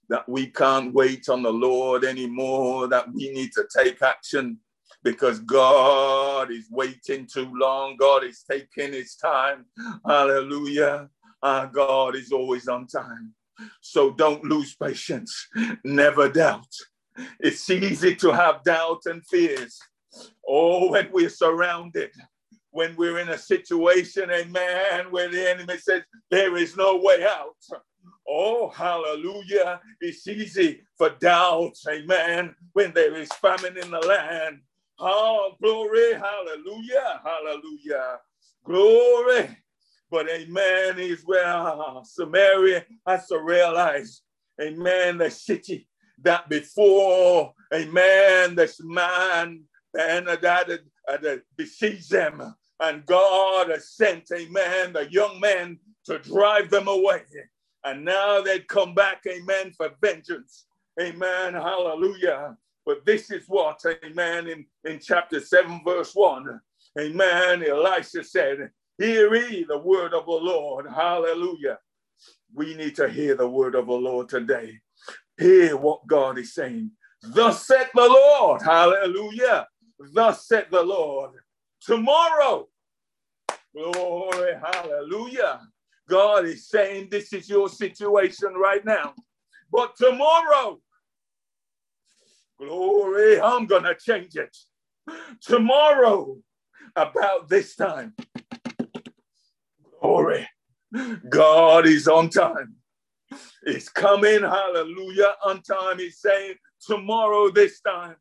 that 0.10 0.30
we 0.30 0.46
can't 0.48 0.94
wait 0.94 1.30
on 1.30 1.42
the 1.42 1.52
Lord 1.52 2.06
anymore, 2.06 2.88
that 2.90 3.12
we 3.12 3.32
need 3.32 3.52
to 3.54 3.66
take 3.76 4.04
action 4.04 4.60
because 5.04 5.40
God 5.40 6.52
is 6.52 6.68
waiting 6.70 7.26
too 7.26 7.52
long. 7.56 7.98
God 7.98 8.24
is 8.24 8.44
taking 8.50 8.94
his 8.94 9.16
time. 9.16 9.66
Hallelujah. 10.06 11.10
Our 11.42 11.66
God 11.68 12.16
is 12.16 12.32
always 12.32 12.68
on 12.68 12.86
time. 12.86 13.34
So 13.82 14.12
don't 14.12 14.44
lose 14.44 14.76
patience. 14.76 15.48
Never 15.84 16.30
doubt. 16.30 16.72
It's 17.40 17.68
easy 17.70 18.16
to 18.18 18.32
have 18.32 18.64
doubt 18.64 19.02
and 19.06 19.26
fears. 19.26 19.80
Oh, 20.48 20.92
when 20.92 21.10
we're 21.12 21.30
surrounded, 21.30 22.12
when 22.78 22.96
we're 22.96 23.18
in 23.18 23.30
a 23.30 23.38
situation, 23.40 24.30
amen, 24.30 25.10
where 25.10 25.30
the 25.32 25.50
enemy 25.50 25.80
says 25.80 26.04
there 26.30 26.56
is 26.58 26.78
no 26.78 26.98
way 26.98 27.26
out. 27.26 27.56
Oh, 28.30 28.70
hallelujah. 28.70 29.82
It's 30.00 30.28
easy 30.28 30.84
for 30.96 31.10
doubt, 31.10 31.74
amen, 31.90 32.54
when 32.74 32.94
there 32.94 33.16
is 33.16 33.30
famine 33.42 33.80
in 33.80 33.90
the 33.90 34.00
land. 34.02 34.60
Oh, 35.00 35.56
glory, 35.60 36.14
hallelujah, 36.14 37.20
hallelujah, 37.26 38.20
glory. 38.64 39.58
But 40.12 40.30
amen 40.30 41.00
is 41.00 41.24
where 41.26 41.74
Samaria 42.04 42.86
has 43.08 43.26
to 43.30 43.40
realize, 43.40 44.22
amen, 44.62 45.18
the 45.18 45.32
city 45.32 45.88
that 46.22 46.48
before, 46.48 47.54
amen, 47.74 48.54
this 48.54 48.80
man, 48.84 49.64
and 50.00 50.28
that 50.28 51.42
besieged 51.56 52.12
them, 52.12 52.54
and 52.80 53.06
God 53.06 53.70
has 53.70 53.90
sent, 53.90 54.30
amen, 54.32 54.94
the 54.94 55.08
young 55.10 55.40
man 55.40 55.80
to 56.06 56.20
drive 56.20 56.70
them 56.70 56.88
away. 56.88 57.24
And 57.84 58.06
now 58.06 58.42
they'd 58.42 58.68
come 58.68 58.94
back, 58.94 59.24
amen, 59.28 59.74
for 59.76 59.90
vengeance. 60.02 60.66
Amen, 61.00 61.54
hallelujah. 61.54 62.58
But 62.86 63.06
this 63.06 63.32
is 63.32 63.44
what, 63.48 63.82
amen, 64.04 64.48
in, 64.48 64.66
in 64.86 65.00
chapter 65.00 65.40
7, 65.40 65.82
verse 65.84 66.14
1, 66.14 66.60
amen, 67.00 67.64
Elisha 67.64 68.24
said, 68.24 68.70
Hear 68.98 69.36
ye 69.36 69.64
the 69.64 69.78
word 69.78 70.14
of 70.14 70.26
the 70.26 70.32
Lord. 70.32 70.88
Hallelujah. 70.88 71.78
We 72.54 72.74
need 72.74 72.96
to 72.96 73.08
hear 73.08 73.36
the 73.36 73.48
word 73.48 73.76
of 73.76 73.86
the 73.86 73.94
Lord 73.94 74.28
today. 74.28 74.80
Hear 75.38 75.78
what 75.78 76.08
God 76.08 76.40
is 76.40 76.56
saying. 76.56 76.92
Thus 77.22 77.68
said 77.68 77.90
the 77.94 78.08
Lord. 78.08 78.62
Hallelujah. 78.64 79.68
Thus 80.00 80.48
said 80.48 80.68
the 80.72 80.82
Lord. 80.82 81.32
Tomorrow. 81.88 82.68
Glory. 83.74 84.54
Hallelujah. 84.62 85.62
God 86.10 86.46
is 86.46 86.68
saying 86.68 87.08
this 87.10 87.32
is 87.32 87.50
your 87.50 87.70
situation 87.70 88.54
right 88.56 88.84
now. 88.86 89.14
But 89.72 89.96
tomorrow, 89.96 90.80
glory, 92.60 93.40
I'm 93.42 93.66
going 93.66 93.84
to 93.84 93.96
change 93.96 94.36
it. 94.36 94.56
Tomorrow, 95.42 96.38
about 96.96 97.48
this 97.48 97.76
time, 97.76 98.16
glory, 100.02 100.48
God 101.30 101.86
is 101.86 102.08
on 102.08 102.30
time. 102.30 102.76
He's 103.66 103.90
coming, 103.90 104.42
hallelujah, 104.42 105.36
on 105.46 105.62
time. 105.62 106.00
He's 106.00 106.20
saying 106.20 106.56
tomorrow, 106.82 107.52
this 107.52 107.82
time, 107.82 108.16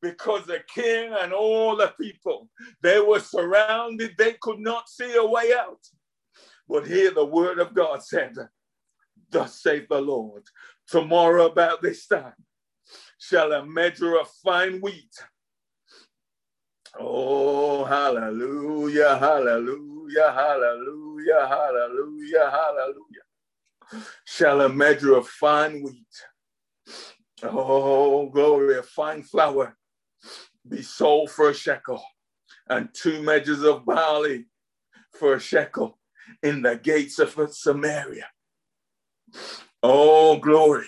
because 0.00 0.46
the 0.46 0.60
king 0.72 1.12
and 1.18 1.32
all 1.32 1.76
the 1.76 1.92
people, 2.00 2.48
they 2.82 3.00
were 3.00 3.20
surrounded, 3.20 4.14
they 4.16 4.34
could 4.40 4.60
not 4.60 4.88
see 4.88 5.16
a 5.16 5.24
way 5.24 5.52
out. 5.52 5.80
But 6.68 6.86
here 6.86 7.10
the 7.10 7.24
word 7.24 7.58
of 7.58 7.74
God 7.74 8.02
said, 8.02 8.34
Thus 9.30 9.60
saith 9.60 9.88
the 9.88 10.00
Lord, 10.00 10.44
tomorrow 10.86 11.46
about 11.46 11.82
this 11.82 12.06
time 12.06 12.34
shall 13.18 13.52
a 13.52 13.64
measure 13.64 14.18
of 14.18 14.28
fine 14.44 14.80
wheat. 14.80 15.14
Oh, 16.98 17.84
hallelujah, 17.84 19.18
hallelujah, 19.18 20.32
hallelujah, 20.32 21.46
hallelujah, 21.46 22.50
hallelujah. 22.50 24.04
Shall 24.24 24.60
a 24.62 24.68
measure 24.68 25.14
of 25.16 25.26
fine 25.26 25.82
wheat, 25.82 26.06
oh, 27.42 28.28
glory, 28.30 28.78
of 28.78 28.86
fine 28.86 29.22
flour 29.22 29.77
be 30.68 30.82
sold 30.82 31.30
for 31.30 31.50
a 31.50 31.54
shekel, 31.54 32.02
and 32.68 32.88
two 32.92 33.22
measures 33.22 33.62
of 33.62 33.84
barley 33.84 34.46
for 35.18 35.34
a 35.34 35.40
shekel 35.40 35.98
in 36.42 36.62
the 36.62 36.76
gates 36.76 37.18
of 37.18 37.36
Samaria. 37.52 38.28
Oh, 39.82 40.38
glory. 40.38 40.86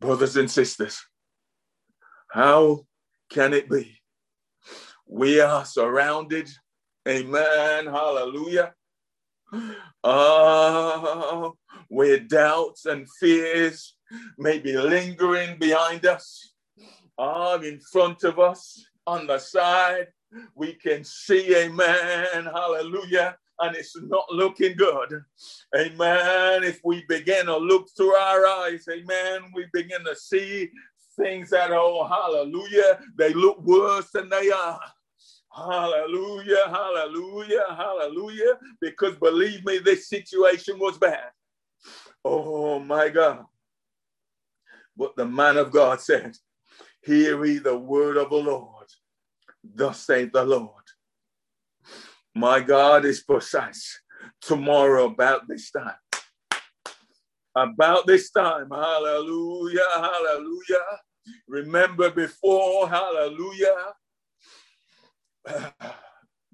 Brothers 0.00 0.36
and 0.36 0.50
sisters, 0.50 1.04
how 2.30 2.86
can 3.30 3.52
it 3.52 3.68
be? 3.68 4.00
We 5.06 5.40
are 5.40 5.64
surrounded, 5.64 6.48
amen, 7.06 7.86
hallelujah, 7.86 8.72
uh, 10.04 11.50
where 11.88 12.20
doubts 12.20 12.86
and 12.86 13.06
fears 13.18 13.96
may 14.38 14.58
be 14.58 14.76
lingering 14.76 15.58
behind 15.58 16.06
us, 16.06 16.49
uh, 17.20 17.58
in 17.62 17.78
front 17.78 18.24
of 18.24 18.38
us, 18.38 18.86
on 19.06 19.26
the 19.26 19.38
side, 19.38 20.08
we 20.54 20.72
can 20.74 21.04
see, 21.04 21.54
amen, 21.54 22.44
hallelujah, 22.44 23.36
and 23.58 23.76
it's 23.76 23.94
not 24.02 24.24
looking 24.30 24.74
good. 24.76 25.22
Amen. 25.76 26.64
If 26.64 26.80
we 26.82 27.04
begin 27.08 27.46
to 27.46 27.56
look 27.58 27.88
through 27.94 28.14
our 28.14 28.46
eyes, 28.46 28.86
amen, 28.90 29.52
we 29.54 29.66
begin 29.72 30.02
to 30.04 30.16
see 30.16 30.70
things 31.16 31.50
that, 31.50 31.72
oh, 31.72 32.06
hallelujah, 32.06 33.00
they 33.18 33.34
look 33.34 33.60
worse 33.62 34.10
than 34.12 34.30
they 34.30 34.50
are. 34.50 34.80
Hallelujah, 35.54 36.68
hallelujah, 36.68 37.64
hallelujah. 37.76 38.58
Because 38.80 39.16
believe 39.16 39.64
me, 39.64 39.78
this 39.78 40.08
situation 40.08 40.78
was 40.78 40.96
bad. 40.96 41.30
Oh 42.24 42.78
my 42.78 43.08
God. 43.08 43.44
But 44.96 45.16
the 45.16 45.26
man 45.26 45.56
of 45.56 45.70
God 45.70 46.00
said, 46.00 46.36
Hear 47.02 47.44
ye 47.44 47.58
the 47.58 47.76
word 47.76 48.16
of 48.16 48.30
the 48.30 48.36
Lord. 48.36 48.86
Thus 49.62 50.06
saith 50.06 50.32
the 50.32 50.44
Lord. 50.44 50.74
My 52.34 52.60
God 52.60 53.04
is 53.04 53.22
precise. 53.22 54.00
Tomorrow, 54.40 55.06
about 55.06 55.48
this 55.48 55.70
time. 55.70 55.94
About 57.56 58.06
this 58.06 58.30
time. 58.30 58.68
Hallelujah. 58.70 59.80
Hallelujah. 59.94 61.00
Remember 61.48 62.10
before, 62.10 62.88
hallelujah. 62.88 63.76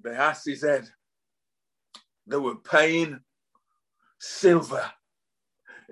The 0.03 0.15
ass's 0.15 0.61
head. 0.61 0.87
They 2.27 2.37
were 2.37 2.57
paying 2.57 3.19
silver. 4.19 4.91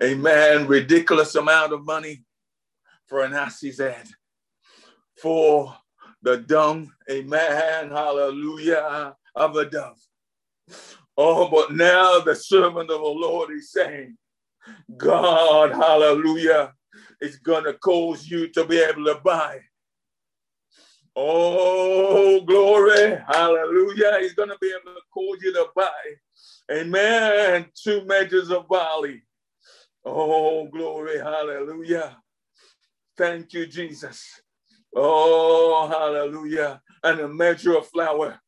Amen. 0.02 0.68
Ridiculous 0.68 1.34
amount 1.34 1.72
of 1.72 1.84
money 1.84 2.24
for 3.08 3.24
an 3.24 3.34
ass's 3.34 3.80
head. 3.80 4.06
For 5.20 5.74
the 6.22 6.38
dumb. 6.38 6.92
amen, 7.10 7.90
hallelujah, 7.90 9.14
of 9.34 9.56
a 9.56 9.64
dove. 9.64 9.98
Oh, 11.16 11.48
but 11.48 11.72
now 11.72 12.20
the 12.20 12.34
servant 12.34 12.90
of 12.90 13.00
the 13.00 13.06
Lord 13.06 13.50
is 13.52 13.72
saying, 13.72 14.16
God, 14.96 15.70
hallelujah, 15.70 16.74
is 17.20 17.36
going 17.36 17.64
to 17.64 17.74
cause 17.74 18.28
you 18.28 18.48
to 18.48 18.64
be 18.64 18.78
able 18.78 19.04
to 19.06 19.20
buy. 19.24 19.60
Oh, 21.14 22.42
glory, 22.42 23.18
hallelujah. 23.26 24.18
He's 24.20 24.34
going 24.34 24.50
to 24.50 24.58
be 24.60 24.68
able 24.68 24.94
to 24.94 25.00
cause 25.12 25.38
you 25.42 25.52
to 25.54 25.66
buy, 25.74 25.90
amen, 26.70 27.66
two 27.74 28.04
measures 28.04 28.50
of 28.50 28.68
barley. 28.68 29.22
Oh, 30.04 30.66
glory, 30.66 31.18
hallelujah. 31.18 32.18
Thank 33.16 33.54
you, 33.54 33.66
Jesus. 33.66 34.42
Oh, 34.96 35.88
hallelujah. 35.88 36.82
And 37.04 37.20
a 37.20 37.28
measure 37.28 37.76
of 37.76 37.88
flour. 37.88 38.40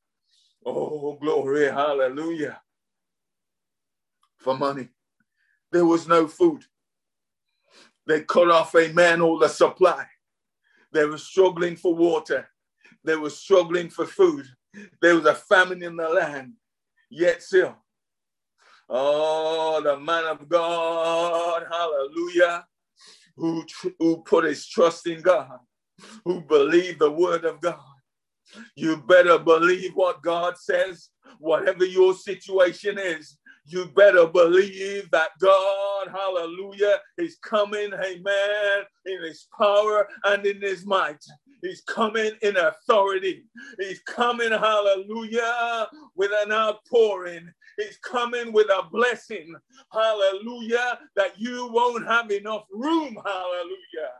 Oh, 0.66 1.18
glory, 1.20 1.66
hallelujah. 1.66 2.60
For 4.38 4.56
money. 4.58 4.88
There 5.72 5.86
was 5.86 6.08
no 6.08 6.28
food. 6.28 6.64
They 8.06 8.22
cut 8.22 8.50
off 8.50 8.74
a 8.74 8.92
man 8.92 9.20
all 9.20 9.38
the 9.38 9.48
supply. 9.48 10.06
They 10.92 11.04
were 11.04 11.18
struggling 11.18 11.76
for 11.76 11.94
water. 11.94 12.48
They 13.04 13.16
were 13.16 13.30
struggling 13.30 13.90
for 13.90 14.06
food. 14.06 14.46
There 15.02 15.16
was 15.16 15.26
a 15.26 15.34
famine 15.34 15.82
in 15.82 15.96
the 15.96 16.08
land. 16.08 16.54
Yet 17.10 17.42
still, 17.42 17.76
oh, 18.88 19.80
the 19.82 19.98
man 19.98 20.26
of 20.26 20.48
God, 20.48 21.64
hallelujah, 21.70 22.66
who, 23.36 23.64
who 23.98 24.22
put 24.24 24.44
his 24.44 24.66
trust 24.66 25.06
in 25.06 25.22
God 25.22 25.58
who 26.24 26.40
believe 26.42 26.98
the 26.98 27.10
word 27.10 27.44
of 27.44 27.60
God. 27.60 27.80
You 28.76 28.96
better 29.08 29.38
believe 29.38 29.92
what 29.94 30.22
God 30.22 30.56
says, 30.56 31.10
whatever 31.38 31.84
your 31.84 32.14
situation 32.14 32.98
is. 32.98 33.38
You 33.66 33.86
better 33.94 34.26
believe 34.26 35.10
that 35.10 35.30
God, 35.40 36.08
hallelujah, 36.10 36.96
is 37.18 37.36
coming, 37.42 37.92
amen, 37.92 38.84
in 39.04 39.22
his 39.22 39.46
power 39.56 40.08
and 40.24 40.46
in 40.46 40.62
his 40.62 40.86
might. 40.86 41.22
He's 41.60 41.82
coming 41.82 42.32
in 42.40 42.56
authority. 42.56 43.44
He's 43.78 44.00
coming, 44.00 44.52
hallelujah, 44.52 45.88
with 46.14 46.30
an 46.42 46.52
outpouring. 46.52 47.52
He's 47.76 47.98
coming 47.98 48.52
with 48.52 48.68
a 48.70 48.88
blessing, 48.90 49.54
hallelujah, 49.92 51.00
that 51.16 51.38
you 51.38 51.68
won't 51.70 52.06
have 52.06 52.30
enough 52.30 52.64
room, 52.72 53.18
hallelujah. 53.22 54.12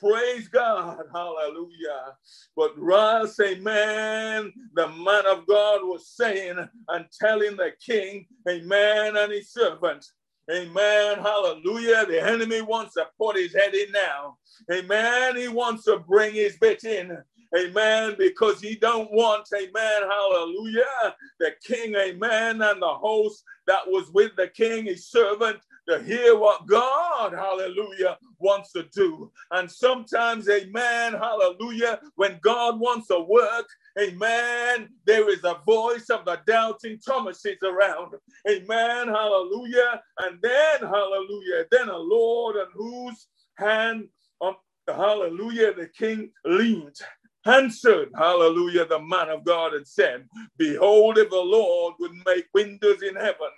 Praise 0.00 0.48
God. 0.48 0.98
Hallelujah. 1.12 2.16
But 2.56 2.72
Ross, 2.78 3.38
amen, 3.40 4.52
the 4.74 4.88
man 4.88 5.26
of 5.26 5.46
God 5.46 5.80
was 5.84 6.08
saying 6.08 6.56
and 6.88 7.06
telling 7.20 7.56
the 7.56 7.72
king, 7.84 8.26
amen, 8.48 9.16
and 9.16 9.32
his 9.32 9.52
servant, 9.52 10.04
Amen. 10.52 11.18
Hallelujah. 11.20 12.04
The 12.04 12.22
enemy 12.22 12.60
wants 12.60 12.94
to 12.94 13.06
put 13.18 13.36
his 13.36 13.54
head 13.54 13.74
in 13.74 13.90
now. 13.92 14.36
Amen. 14.70 15.36
He 15.36 15.48
wants 15.48 15.84
to 15.84 15.98
bring 15.98 16.34
his 16.34 16.58
bit 16.58 16.84
in. 16.84 17.16
Amen. 17.56 18.14
Because 18.18 18.60
he 18.60 18.74
don't 18.74 19.10
want, 19.12 19.48
amen, 19.54 20.02
hallelujah, 20.10 21.14
the 21.38 21.52
king, 21.64 21.94
amen, 21.94 22.60
and 22.62 22.82
the 22.82 22.86
host 22.86 23.44
that 23.66 23.86
was 23.86 24.10
with 24.12 24.32
the 24.36 24.48
king, 24.48 24.86
his 24.86 25.06
servant, 25.08 25.58
to 25.88 26.02
hear 26.02 26.36
what 26.38 26.66
God, 26.66 27.32
hallelujah, 27.32 28.18
wants 28.38 28.72
to 28.72 28.84
do. 28.94 29.30
And 29.50 29.70
sometimes, 29.70 30.48
amen, 30.48 31.14
hallelujah, 31.14 32.00
when 32.16 32.38
God 32.42 32.80
wants 32.80 33.08
to 33.08 33.20
work, 33.20 33.66
amen, 33.98 34.88
there 35.06 35.28
is 35.30 35.44
a 35.44 35.60
voice 35.66 36.10
of 36.10 36.24
the 36.24 36.40
doubting 36.46 36.98
Thomases 36.98 37.58
around. 37.62 38.14
Amen, 38.48 39.08
hallelujah. 39.08 40.02
And 40.20 40.40
then, 40.42 40.80
hallelujah, 40.80 41.66
then 41.70 41.88
a 41.88 41.96
Lord 41.96 42.56
on 42.56 42.68
whose 42.74 43.26
hand, 43.56 44.08
um, 44.40 44.56
hallelujah, 44.88 45.74
the 45.74 45.88
king 45.88 46.30
leaned 46.44 46.96
answered, 47.46 48.10
hallelujah, 48.16 48.86
the 48.86 48.98
man 48.98 49.28
of 49.28 49.44
God 49.44 49.74
and 49.74 49.86
said, 49.86 50.26
Behold, 50.56 51.18
if 51.18 51.30
the 51.30 51.36
Lord 51.36 51.94
would 52.00 52.12
make 52.26 52.46
windows 52.54 53.02
in 53.02 53.16
heaven, 53.16 53.50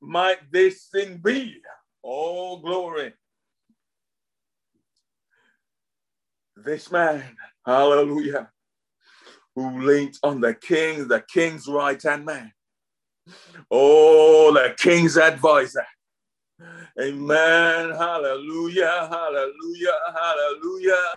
might 0.00 0.50
this 0.50 0.86
thing 0.86 1.18
be? 1.18 1.60
All 2.02 2.58
glory. 2.58 3.12
This 6.56 6.90
man, 6.90 7.22
hallelujah, 7.66 8.50
who 9.54 9.82
leaned 9.82 10.18
on 10.22 10.40
the 10.40 10.54
king, 10.54 11.08
the 11.08 11.22
king's 11.32 11.66
right 11.66 12.02
hand 12.02 12.24
man. 12.24 12.52
Oh, 13.70 14.52
the 14.52 14.74
king's 14.78 15.16
advisor. 15.18 15.84
Amen. 16.98 17.90
Hallelujah. 17.90 19.08
Hallelujah. 19.10 19.98
Hallelujah 20.14 21.14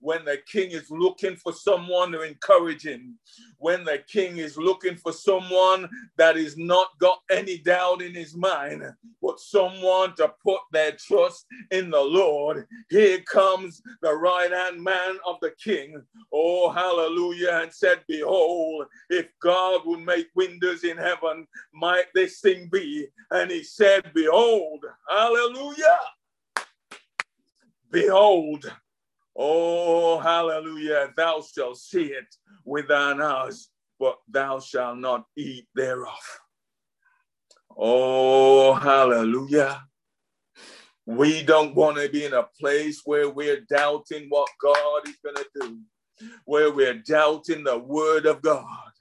when 0.00 0.24
the 0.24 0.38
king 0.50 0.72
is 0.72 0.90
looking 0.90 1.36
for 1.36 1.52
someone 1.52 2.12
to 2.12 2.22
encourage 2.22 2.84
him, 2.84 3.18
when 3.58 3.84
the 3.84 3.98
king 4.08 4.38
is 4.38 4.56
looking 4.56 4.96
for 4.96 5.12
someone 5.12 5.88
that 6.16 6.36
is 6.36 6.56
not 6.56 6.88
got 6.98 7.20
any 7.30 7.58
doubt 7.58 8.02
in 8.02 8.14
his 8.14 8.36
mind, 8.36 8.82
but 9.22 9.38
someone 9.38 10.14
to 10.16 10.32
put 10.44 10.60
their 10.72 10.92
trust 10.92 11.46
in 11.70 11.90
the 11.90 12.00
Lord, 12.00 12.66
here 12.90 13.20
comes 13.20 13.80
the 14.02 14.12
right 14.12 14.50
hand 14.50 14.82
man 14.82 15.18
of 15.24 15.36
the 15.40 15.52
king. 15.62 16.02
Oh, 16.32 16.70
hallelujah. 16.70 17.60
And 17.62 17.72
said, 17.72 18.00
Behold, 18.08 18.86
if 19.08 19.28
God 19.40 19.82
would 19.84 20.00
make 20.00 20.28
windows 20.34 20.84
in 20.84 20.96
heaven, 20.96 21.46
might 21.72 22.06
this 22.14 22.40
thing 22.40 22.68
be? 22.72 23.06
And 23.30 23.50
he 23.50 23.62
said, 23.62 24.10
Behold, 24.14 24.81
hallelujah. 25.08 25.98
Behold, 27.90 28.64
Oh, 29.34 30.18
hallelujah. 30.18 31.12
Thou 31.16 31.42
shalt 31.42 31.78
see 31.78 32.06
it 32.06 32.26
with 32.64 32.88
thine 32.88 33.20
eyes, 33.20 33.68
but 33.98 34.16
thou 34.28 34.60
shalt 34.60 34.98
not 34.98 35.24
eat 35.36 35.66
thereof. 35.74 36.40
Oh, 37.76 38.74
hallelujah. 38.74 39.82
We 41.06 41.42
don't 41.42 41.74
want 41.74 41.96
to 41.96 42.08
be 42.08 42.26
in 42.26 42.34
a 42.34 42.46
place 42.60 43.00
where 43.04 43.30
we're 43.30 43.62
doubting 43.68 44.26
what 44.28 44.48
God 44.62 45.08
is 45.08 45.16
going 45.24 45.36
to 45.36 45.46
do, 45.60 45.80
where 46.44 46.70
we're 46.70 47.02
doubting 47.06 47.64
the 47.64 47.78
word 47.78 48.26
of 48.26 48.42
God. 48.42 48.91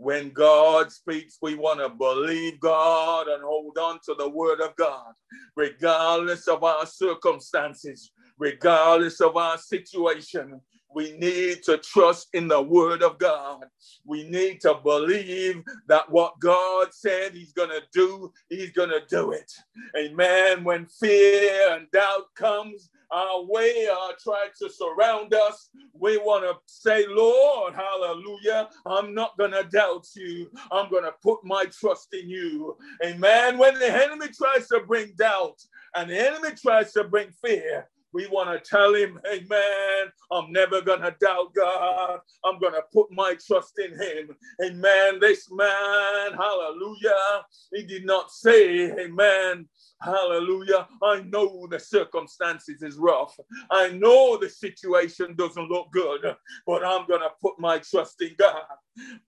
When 0.00 0.30
God 0.30 0.90
speaks, 0.90 1.36
we 1.42 1.56
want 1.56 1.80
to 1.80 1.90
believe 1.90 2.58
God 2.58 3.28
and 3.28 3.42
hold 3.42 3.76
on 3.76 3.98
to 4.06 4.14
the 4.18 4.30
word 4.30 4.62
of 4.62 4.74
God, 4.76 5.12
regardless 5.56 6.48
of 6.48 6.64
our 6.64 6.86
circumstances, 6.86 8.10
regardless 8.38 9.20
of 9.20 9.36
our 9.36 9.58
situation. 9.58 10.58
We 10.94 11.16
need 11.18 11.62
to 11.64 11.78
trust 11.78 12.28
in 12.32 12.48
the 12.48 12.60
word 12.60 13.02
of 13.02 13.18
God. 13.18 13.64
We 14.04 14.28
need 14.28 14.60
to 14.62 14.74
believe 14.74 15.62
that 15.86 16.10
what 16.10 16.38
God 16.40 16.88
said 16.92 17.32
he's 17.32 17.52
going 17.52 17.70
to 17.70 17.82
do, 17.92 18.32
he's 18.48 18.72
going 18.72 18.90
to 18.90 19.02
do 19.08 19.32
it. 19.32 19.50
Amen. 19.96 20.64
When 20.64 20.86
fear 20.86 21.76
and 21.76 21.90
doubt 21.92 22.34
comes, 22.34 22.90
our 23.12 23.42
way 23.44 23.88
uh, 23.92 24.12
try 24.22 24.46
to 24.60 24.70
surround 24.70 25.34
us, 25.34 25.70
we 25.92 26.16
want 26.18 26.44
to 26.44 26.54
say, 26.66 27.06
Lord, 27.08 27.74
hallelujah, 27.74 28.68
I'm 28.86 29.14
not 29.14 29.36
going 29.36 29.50
to 29.52 29.64
doubt 29.64 30.06
you. 30.14 30.50
I'm 30.70 30.90
going 30.90 31.04
to 31.04 31.14
put 31.22 31.44
my 31.44 31.64
trust 31.66 32.08
in 32.12 32.28
you. 32.28 32.76
Amen. 33.04 33.58
When 33.58 33.78
the 33.78 33.90
enemy 33.90 34.26
tries 34.28 34.68
to 34.68 34.80
bring 34.86 35.12
doubt 35.16 35.60
and 35.96 36.10
the 36.10 36.18
enemy 36.18 36.50
tries 36.56 36.92
to 36.92 37.04
bring 37.04 37.30
fear, 37.44 37.88
we 38.12 38.26
want 38.28 38.50
to 38.50 38.70
tell 38.70 38.94
him, 38.94 39.20
Amen. 39.32 40.12
I'm 40.32 40.52
never 40.52 40.80
going 40.80 41.00
to 41.02 41.14
doubt 41.20 41.54
God. 41.54 42.20
I'm 42.44 42.58
going 42.58 42.74
to 42.74 42.82
put 42.92 43.10
my 43.10 43.36
trust 43.46 43.78
in 43.78 43.92
him. 44.00 44.36
Amen. 44.64 45.20
This 45.20 45.50
man, 45.50 46.32
hallelujah, 46.32 47.44
he 47.72 47.84
did 47.84 48.04
not 48.04 48.30
say, 48.30 48.90
Amen. 48.92 49.68
Hallelujah. 50.02 50.88
I 51.02 51.20
know 51.22 51.66
the 51.70 51.78
circumstances 51.78 52.82
is 52.82 52.96
rough. 52.96 53.38
I 53.70 53.88
know 53.90 54.38
the 54.38 54.48
situation 54.48 55.34
doesn't 55.36 55.68
look 55.68 55.92
good, 55.92 56.22
but 56.66 56.84
I'm 56.84 57.06
going 57.06 57.20
to 57.20 57.30
put 57.42 57.58
my 57.58 57.78
trust 57.78 58.22
in 58.22 58.34
God. 58.38 58.62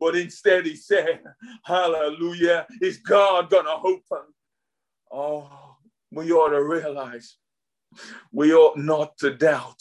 But 0.01 0.16
instead, 0.16 0.66
he 0.66 0.77
said, 0.77 1.21
Hallelujah. 1.64 2.66
Is 2.81 2.99
God 2.99 3.51
going 3.51 3.66
to 3.66 3.77
open? 3.85 4.27
Oh, 5.12 5.77
we 6.11 6.33
ought 6.33 6.51
to 6.51 6.64
realize 6.64 7.37
we 8.33 8.52
ought 8.55 8.78
not 8.78 9.16
to 9.18 9.35
doubt. 9.35 9.81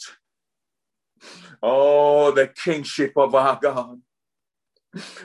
Oh, 1.62 2.32
the 2.32 2.48
kingship 2.48 3.12
of 3.16 3.34
our 3.34 3.58
God. 3.60 4.00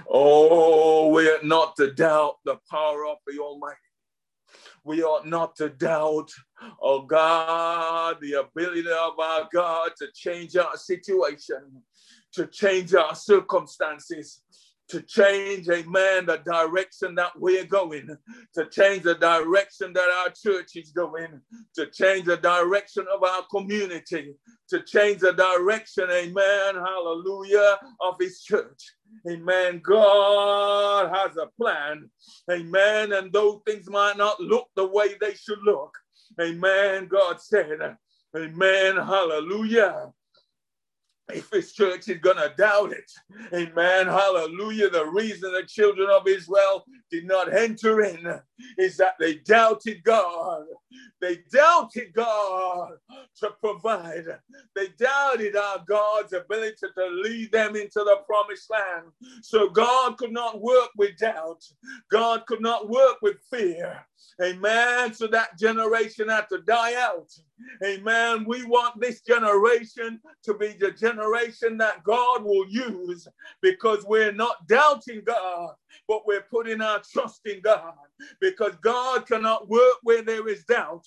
Oh, 0.10 1.10
we 1.10 1.28
ought 1.28 1.46
not 1.46 1.76
to 1.78 1.92
doubt 1.92 2.38
the 2.46 2.58
power 2.70 3.06
of 3.08 3.18
the 3.26 3.40
Almighty. 3.40 3.78
We 4.84 5.04
ought 5.04 5.28
not 5.28 5.56
to 5.58 5.70
doubt, 5.70 6.32
oh 6.82 7.02
God, 7.02 8.18
the 8.22 8.34
ability 8.34 8.88
of 8.90 9.20
our 9.20 9.50
God 9.52 9.92
to 9.98 10.08
change 10.14 10.56
our 10.56 10.78
situation, 10.78 11.84
to 12.32 12.48
change 12.48 12.94
our 12.94 13.14
circumstances, 13.14 14.42
to 14.90 15.02
change, 15.02 15.68
amen, 15.70 16.26
the 16.26 16.42
direction 16.46 17.14
that 17.16 17.32
we're 17.38 17.66
going, 17.66 18.18
to 18.54 18.70
change 18.70 19.04
the 19.04 19.16
direction 19.16 19.92
that 19.94 20.10
our 20.10 20.30
church 20.30 20.76
is 20.76 20.92
going, 20.92 21.42
to 21.76 21.88
change 21.88 22.26
the 22.26 22.38
direction 22.38 23.06
of 23.14 23.24
our 23.24 23.44
community, 23.52 24.34
to 24.70 24.82
change 24.84 25.20
the 25.20 25.34
direction, 25.34 26.06
amen, 26.10 26.76
hallelujah, 26.76 27.78
of 28.02 28.16
his 28.20 28.42
church. 28.42 28.94
Amen. 29.30 29.82
God 29.84 31.16
has 31.16 31.38
a 31.38 31.48
plan. 31.60 32.10
Amen. 32.52 33.14
And 33.14 33.32
though 33.32 33.62
things 33.66 33.90
might 33.90 34.18
not 34.18 34.40
look 34.40 34.68
the 34.76 34.86
way 34.86 35.16
they 35.20 35.34
should 35.34 35.60
look, 35.64 35.98
amen. 36.42 37.08
God 37.08 37.42
said, 37.42 37.98
Amen. 38.36 38.98
Hallelujah 38.98 40.12
if 41.34 41.50
his 41.52 41.74
church 41.74 42.08
is 42.08 42.20
going 42.20 42.38
to 42.38 42.54
doubt 42.58 42.92
it. 42.94 43.12
Amen. 43.54 44.08
Hallelujah. 44.08 44.90
The 44.90 45.06
reason 45.06 45.52
the 45.52 45.64
children 45.64 46.10
of 46.10 46.28
Israel 46.28 46.86
did 47.12 47.26
not 47.26 47.54
enter 47.54 48.02
in 48.02 48.40
is 48.78 48.98
that 48.98 49.16
they 49.20 49.36
doubted 49.36 50.04
God. 50.04 50.66
They 51.22 51.40
doubted 51.52 52.14
God 52.14 52.94
to 53.40 53.52
provide. 53.60 54.26
They 54.76 54.88
doubted 54.98 55.56
our 55.56 55.84
God's 55.88 56.34
ability 56.34 56.76
to 56.96 57.08
lead 57.24 57.52
them 57.52 57.76
into 57.76 58.00
the 58.00 58.18
promised 58.26 58.70
land. 58.70 59.08
So 59.42 59.70
God 59.70 60.18
could 60.18 60.32
not 60.32 60.62
work 60.62 60.90
with 60.96 61.18
doubt. 61.18 61.64
God 62.12 62.46
could 62.46 62.62
not 62.62 62.90
work 62.90 63.18
with 63.22 63.38
fear. 63.52 64.06
Amen. 64.42 65.14
So 65.14 65.28
that 65.28 65.58
generation 65.58 66.30
had 66.30 66.48
to 66.50 66.60
die 66.60 66.96
out. 66.96 67.32
Amen. 67.84 68.46
We 68.48 68.66
want 68.66 69.00
this 69.00 69.22
generation 69.22 70.20
to 70.44 70.54
be 70.54 70.76
the 70.80 70.92
generation 70.92 71.78
that 71.78 72.04
God 72.04 72.44
will 72.44 72.68
use 72.68 73.28
because 73.62 74.06
we're 74.06 74.32
not 74.32 74.68
doubting 74.68 75.22
God, 75.26 75.74
but 76.08 76.28
we're 76.28 76.46
putting 76.52 76.82
our 76.82 77.02
trust 77.02 77.42
in 77.46 77.62
God 77.62 77.94
because 78.40 78.76
God 78.82 79.26
cannot 79.26 79.68
work 79.70 79.96
where 80.04 80.22
there 80.22 80.48
is 80.48 80.64
doubt. 80.66 81.06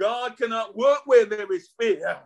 God 0.00 0.36
cannot 0.36 0.76
work 0.76 1.00
where 1.06 1.26
there 1.26 1.52
is 1.52 1.70
fear. 1.80 2.18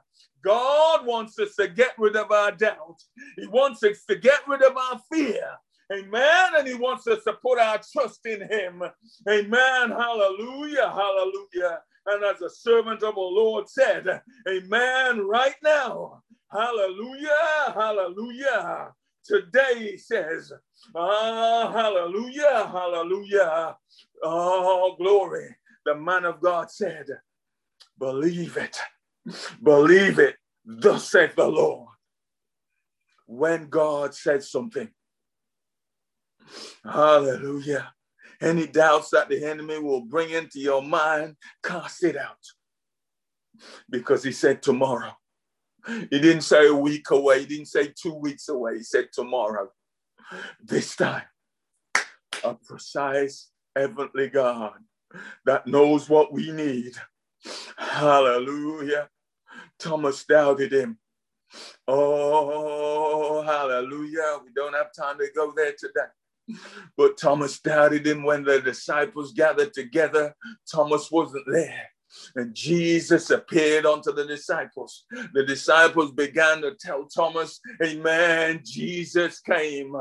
God 0.43 1.05
wants 1.05 1.39
us 1.39 1.57
to 1.57 1.69
get 1.69 1.93
rid 1.99 2.17
of 2.17 2.31
our 2.31 2.53
doubt. 2.53 3.03
He 3.37 3.47
wants 3.47 3.83
us 3.83 4.05
to 4.09 4.17
get 4.17 4.47
rid 4.47 4.63
of 4.63 4.77
our 4.77 5.01
fear. 5.13 5.51
Amen. 5.93 6.51
And 6.59 6.67
he 6.67 6.75
wants 6.75 7.07
us 7.07 7.23
to 7.25 7.35
put 7.35 7.59
our 7.59 7.81
trust 7.93 8.27
in 8.27 8.43
him. 8.43 8.83
Amen. 9.29 9.91
Hallelujah. 9.91 10.91
Hallelujah. 10.91 11.81
And 12.07 12.25
as 12.25 12.41
a 12.43 12.51
servant 12.51 13.03
of 13.03 13.15
the 13.15 13.21
Lord 13.21 13.69
said, 13.69 14.21
Amen. 14.49 15.27
Right 15.27 15.55
now. 15.63 16.23
Hallelujah. 16.51 17.73
Hallelujah. 17.75 18.93
Today 19.25 19.91
he 19.93 19.97
says, 19.97 20.53
Ah, 20.95 21.71
hallelujah. 21.73 22.69
Hallelujah. 22.73 23.77
Oh, 24.23 24.95
glory. 24.99 25.55
The 25.85 25.95
man 25.95 26.25
of 26.25 26.41
God 26.41 26.71
said, 26.71 27.07
Believe 27.99 28.57
it. 28.57 28.79
Believe 29.63 30.19
it. 30.19 30.37
Thus 30.65 31.11
saith 31.11 31.37
the 31.37 31.47
Lord. 31.47 31.89
When 33.27 33.69
God 33.69 34.15
said 34.15 34.43
something, 34.43 34.89
Hallelujah. 36.85 37.93
Any 38.41 38.67
doubts 38.67 39.11
that 39.11 39.29
the 39.29 39.45
enemy 39.45 39.79
will 39.79 40.03
bring 40.03 40.31
into 40.31 40.61
your 40.61 40.83
mind, 40.83 41.37
cast 41.63 42.05
it 42.05 42.17
out. 42.17 42.37
Because 43.89 44.23
he 44.23 44.33
said 44.33 44.63
tomorrow. 44.63 45.13
He 45.87 46.19
didn't 46.19 46.43
say 46.43 46.67
a 46.67 46.75
week 46.75 47.11
away. 47.11 47.41
He 47.41 47.47
didn't 47.47 47.69
say 47.69 47.93
two 47.95 48.15
weeks 48.15 48.49
away. 48.49 48.79
He 48.79 48.83
said 48.83 49.09
tomorrow. 49.13 49.71
This 50.63 50.97
time, 50.97 51.23
a 52.43 52.55
precise 52.55 53.51
heavenly 53.77 54.29
God 54.29 54.75
that 55.45 55.67
knows 55.67 56.09
what 56.09 56.33
we 56.33 56.51
need. 56.51 56.95
Hallelujah. 57.79 59.09
Thomas 59.79 60.25
doubted 60.25 60.73
him. 60.73 60.99
Oh, 61.87 63.43
hallelujah. 63.43 64.41
We 64.45 64.51
don't 64.55 64.75
have 64.75 64.93
time 64.93 65.19
to 65.19 65.29
go 65.35 65.53
there 65.55 65.75
today. 65.79 66.11
But 66.97 67.19
Thomas 67.19 67.59
doubted 67.61 68.07
him 68.07 68.23
when 68.23 68.45
the 68.45 68.61
disciples 68.61 69.33
gathered 69.33 69.73
together. 69.75 70.35
Thomas 70.71 71.11
wasn't 71.11 71.45
there. 71.51 71.89
And 72.35 72.55
Jesus 72.55 73.31
appeared 73.31 73.85
unto 73.85 74.13
the 74.13 74.25
disciples. 74.25 75.05
The 75.35 75.45
disciples 75.45 76.13
began 76.13 76.63
to 76.63 76.75
tell 76.75 77.07
Thomas, 77.07 77.61
Amen. 77.85 78.61
Jesus 78.65 79.41
came. 79.41 79.95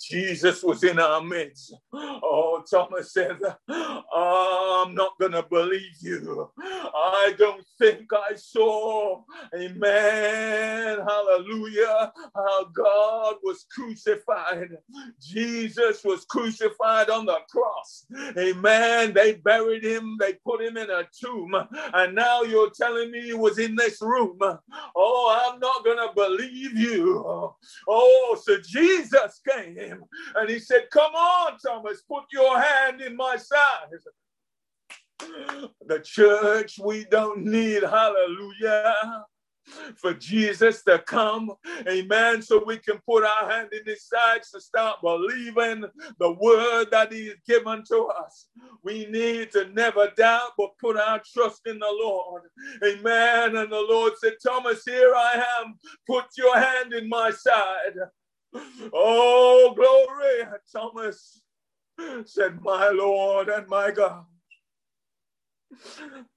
Jesus 0.00 0.62
was 0.62 0.84
in 0.84 0.98
our 0.98 1.22
midst. 1.22 1.74
Oh, 1.92 2.57
Thomas 2.70 3.12
said, 3.12 3.38
I'm 3.68 4.94
not 4.94 5.18
going 5.18 5.32
to 5.32 5.44
believe 5.48 5.96
you. 6.00 6.50
I 6.58 7.34
don't 7.38 7.64
think 7.78 8.12
I 8.12 8.34
saw, 8.34 9.22
Amen. 9.54 10.98
Hallelujah. 11.06 12.12
How 12.34 12.64
God 12.64 13.36
was 13.42 13.66
crucified. 13.72 14.70
Jesus 15.20 16.04
was 16.04 16.24
crucified 16.24 17.10
on 17.10 17.26
the 17.26 17.38
cross. 17.50 18.06
Amen. 18.36 19.12
They 19.12 19.34
buried 19.34 19.84
him, 19.84 20.16
they 20.18 20.34
put 20.34 20.60
him 20.62 20.76
in 20.76 20.90
a 20.90 21.04
tomb 21.12 21.54
and 21.94 22.14
now 22.14 22.42
you're 22.42 22.70
telling 22.70 23.10
me 23.10 23.22
he 23.22 23.34
was 23.34 23.58
in 23.58 23.74
this 23.76 24.00
room. 24.00 24.38
Oh, 24.96 25.50
I'm 25.52 25.58
not 25.60 25.84
going 25.84 25.96
to 25.98 26.12
believe 26.14 26.76
you. 26.76 27.24
Oh, 27.88 28.40
so 28.42 28.56
Jesus 28.66 29.40
came 29.48 30.02
and 30.34 30.50
he 30.50 30.58
said, 30.58 30.88
Come 30.90 31.14
on, 31.14 31.58
Thomas, 31.58 32.02
put 32.02 32.24
your 32.32 32.57
hand 32.60 33.00
in 33.00 33.16
my 33.16 33.36
side. 33.36 33.98
The 35.86 36.00
church, 36.00 36.78
we 36.78 37.04
don't 37.04 37.44
need, 37.44 37.82
hallelujah 37.82 39.24
for 39.96 40.14
Jesus 40.14 40.82
to 40.84 40.98
come. 41.00 41.52
Amen. 41.88 42.42
So 42.42 42.62
we 42.64 42.78
can 42.78 42.98
put 43.06 43.24
our 43.24 43.50
hand 43.50 43.70
in 43.72 43.84
his 43.84 44.04
side 44.04 44.42
to 44.52 44.60
start 44.60 45.00
believing 45.02 45.84
the 46.18 46.32
word 46.32 46.86
that 46.90 47.12
he 47.12 47.26
has 47.28 47.36
given 47.46 47.82
to 47.88 48.06
us. 48.06 48.48
We 48.82 49.06
need 49.06 49.52
to 49.52 49.68
never 49.72 50.10
doubt, 50.16 50.52
but 50.56 50.78
put 50.80 50.96
our 50.96 51.20
trust 51.32 51.62
in 51.66 51.78
the 51.78 51.86
Lord. 52.00 52.42
Amen. 52.84 53.56
And 53.56 53.70
the 53.70 53.86
Lord 53.88 54.12
said, 54.18 54.34
Thomas, 54.44 54.82
here 54.84 55.14
I 55.14 55.44
am. 55.60 55.78
Put 56.06 56.26
your 56.36 56.58
hand 56.58 56.92
in 56.92 57.08
my 57.08 57.30
side. 57.30 57.96
Oh, 58.94 59.74
glory. 59.76 60.48
Thomas 60.72 61.42
said, 62.24 62.62
My 62.62 62.88
Lord 62.90 63.48
and 63.48 63.66
my 63.68 63.90
God. 63.90 64.24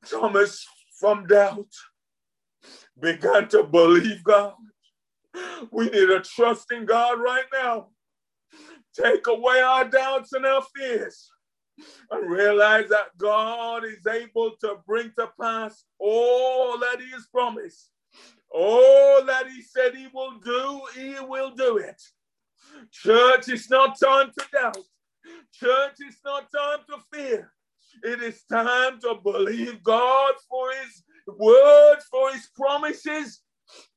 Thomas, 0.09 0.65
from 0.99 1.25
doubt 1.27 1.67
began 2.99 3.47
to 3.49 3.63
believe 3.63 4.23
God. 4.23 4.53
We 5.71 5.85
need 5.85 6.07
to 6.07 6.21
trust 6.21 6.71
in 6.71 6.85
God 6.85 7.19
right 7.19 7.45
now. 7.53 7.87
Take 8.93 9.27
away 9.27 9.61
our 9.61 9.87
doubts 9.87 10.33
and 10.33 10.45
our 10.45 10.63
fears 10.75 11.29
and 12.11 12.29
realize 12.29 12.89
that 12.89 13.17
God 13.17 13.85
is 13.85 14.05
able 14.05 14.51
to 14.61 14.75
bring 14.85 15.11
to 15.17 15.29
pass 15.39 15.85
all 15.99 16.77
that 16.79 16.97
He 16.99 17.09
has 17.11 17.27
promised. 17.27 17.89
All 18.53 19.23
that 19.25 19.47
He 19.47 19.61
said 19.61 19.95
He 19.95 20.07
will 20.13 20.39
do, 20.43 20.81
He 20.95 21.15
will 21.21 21.51
do 21.51 21.77
it. 21.77 22.01
Church, 22.91 23.47
it's 23.47 23.69
not 23.69 23.99
time 23.99 24.31
to 24.37 24.45
doubt. 24.51 24.77
Church, 25.53 25.95
it's 25.99 26.19
not 26.25 26.51
time 26.51 26.79
to 26.89 26.97
fear. 27.13 27.51
It 28.03 28.21
is 28.21 28.43
time 28.43 28.99
to 29.01 29.15
believe 29.21 29.83
God 29.83 30.33
for 30.49 30.69
His 30.71 31.03
word, 31.27 31.97
for 32.09 32.31
his 32.31 32.49
promises. 32.55 33.41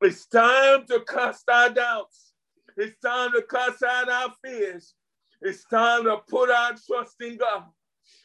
It's 0.01 0.27
time 0.27 0.87
to 0.89 1.01
cast 1.09 1.49
our 1.49 1.71
doubts. 1.71 2.33
It's 2.77 2.99
time 3.01 3.33
to 3.33 3.43
cast 3.43 3.83
out 3.83 4.09
our 4.09 4.33
fears. 4.45 4.95
It's 5.43 5.65
time 5.65 6.05
to 6.05 6.19
put 6.29 6.51
our 6.51 6.75
trust 6.87 7.17
in 7.21 7.37
God. 7.37 7.65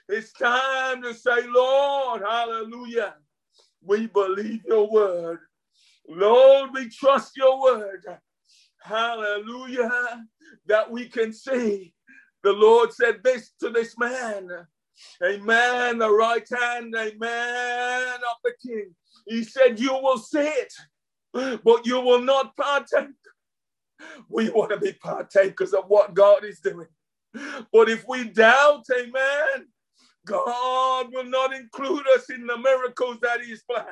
It's 0.08 0.32
time 0.34 1.02
to 1.04 1.14
say, 1.14 1.47
Lord, 1.47 2.22
hallelujah. 2.22 3.16
We 3.82 4.08
believe 4.08 4.64
your 4.66 4.89
word. 4.89 5.39
Lord, 6.08 6.72
we 6.74 6.89
trust 6.89 7.38
your 7.38 7.62
word. 7.62 8.06
Hallelujah. 8.82 10.26
That 10.66 10.89
we 10.89 11.06
can 11.08 11.32
see. 11.34 11.93
The 12.44 12.54
Lord 12.54 12.94
said 12.94 13.22
this 13.24 13.52
to 13.60 13.70
this 13.70 13.98
man. 13.98 14.50
Amen. 15.24 15.98
The 16.00 16.10
right 16.10 16.48
hand, 16.50 16.94
amen, 16.96 18.16
of 18.16 18.38
the 18.44 18.54
king. 18.66 18.96
He 19.28 19.44
said, 19.44 19.80
You 19.80 19.94
will 19.94 20.18
see 20.18 20.40
it, 20.40 20.74
but 21.64 21.86
you 21.86 22.00
will 22.02 22.22
not 22.22 22.56
partake. 22.56 23.08
We 24.30 24.50
want 24.50 24.72
to 24.72 24.78
be 24.78 24.94
partakers 24.94 25.74
of 25.74 25.86
what 25.88 26.14
God 26.14 26.46
is 26.46 26.60
doing. 26.60 26.88
But 27.72 27.90
if 27.90 28.06
we 28.08 28.30
doubt, 28.30 28.86
amen, 28.92 29.68
God 30.26 31.08
will 31.14 31.26
not 31.26 31.54
include 31.54 32.06
us 32.16 32.30
in 32.30 32.48
the 32.48 32.58
miracles 32.58 33.18
that 33.22 33.42
He's 33.42 33.64
planned. 33.64 33.88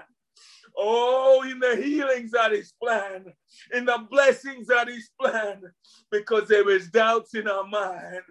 Oh, 0.80 1.44
in 1.50 1.60
the 1.60 1.76
healings 1.76 2.32
that 2.32 2.54
is 2.54 2.74
planned, 2.82 3.34
in 3.74 3.86
the 3.86 4.06
blessings 4.12 4.68
that 4.68 4.88
is 4.88 5.10
planned, 5.20 5.64
because 6.12 6.48
there 6.48 6.70
is 6.70 6.90
doubts 6.90 7.34
in 7.34 7.48
our 7.48 7.66
mind. 7.68 8.22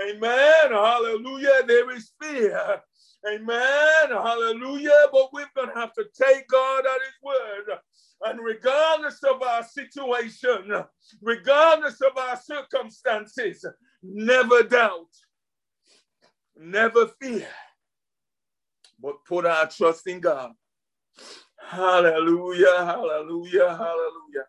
Amen. 0.00 0.70
Hallelujah. 0.70 1.62
There 1.66 1.90
is 1.90 2.12
fear. 2.22 2.80
Amen. 3.28 4.08
Hallelujah. 4.10 5.08
But 5.10 5.32
we're 5.32 5.50
going 5.56 5.70
to 5.70 5.74
have 5.74 5.92
to 5.94 6.04
take 6.14 6.46
God 6.48 6.84
at 6.86 7.00
His 7.00 7.14
word. 7.22 7.78
And 8.24 8.40
regardless 8.40 9.22
of 9.24 9.42
our 9.42 9.64
situation, 9.64 10.84
regardless 11.20 12.00
of 12.00 12.16
our 12.16 12.36
circumstances, 12.36 13.64
never 14.02 14.62
doubt, 14.62 15.08
never 16.56 17.08
fear, 17.20 17.48
but 19.02 19.16
put 19.26 19.44
our 19.44 19.68
trust 19.68 20.06
in 20.06 20.20
God. 20.20 20.52
Hallelujah, 21.66 22.84
hallelujah, 22.86 23.76
hallelujah. 23.76 24.46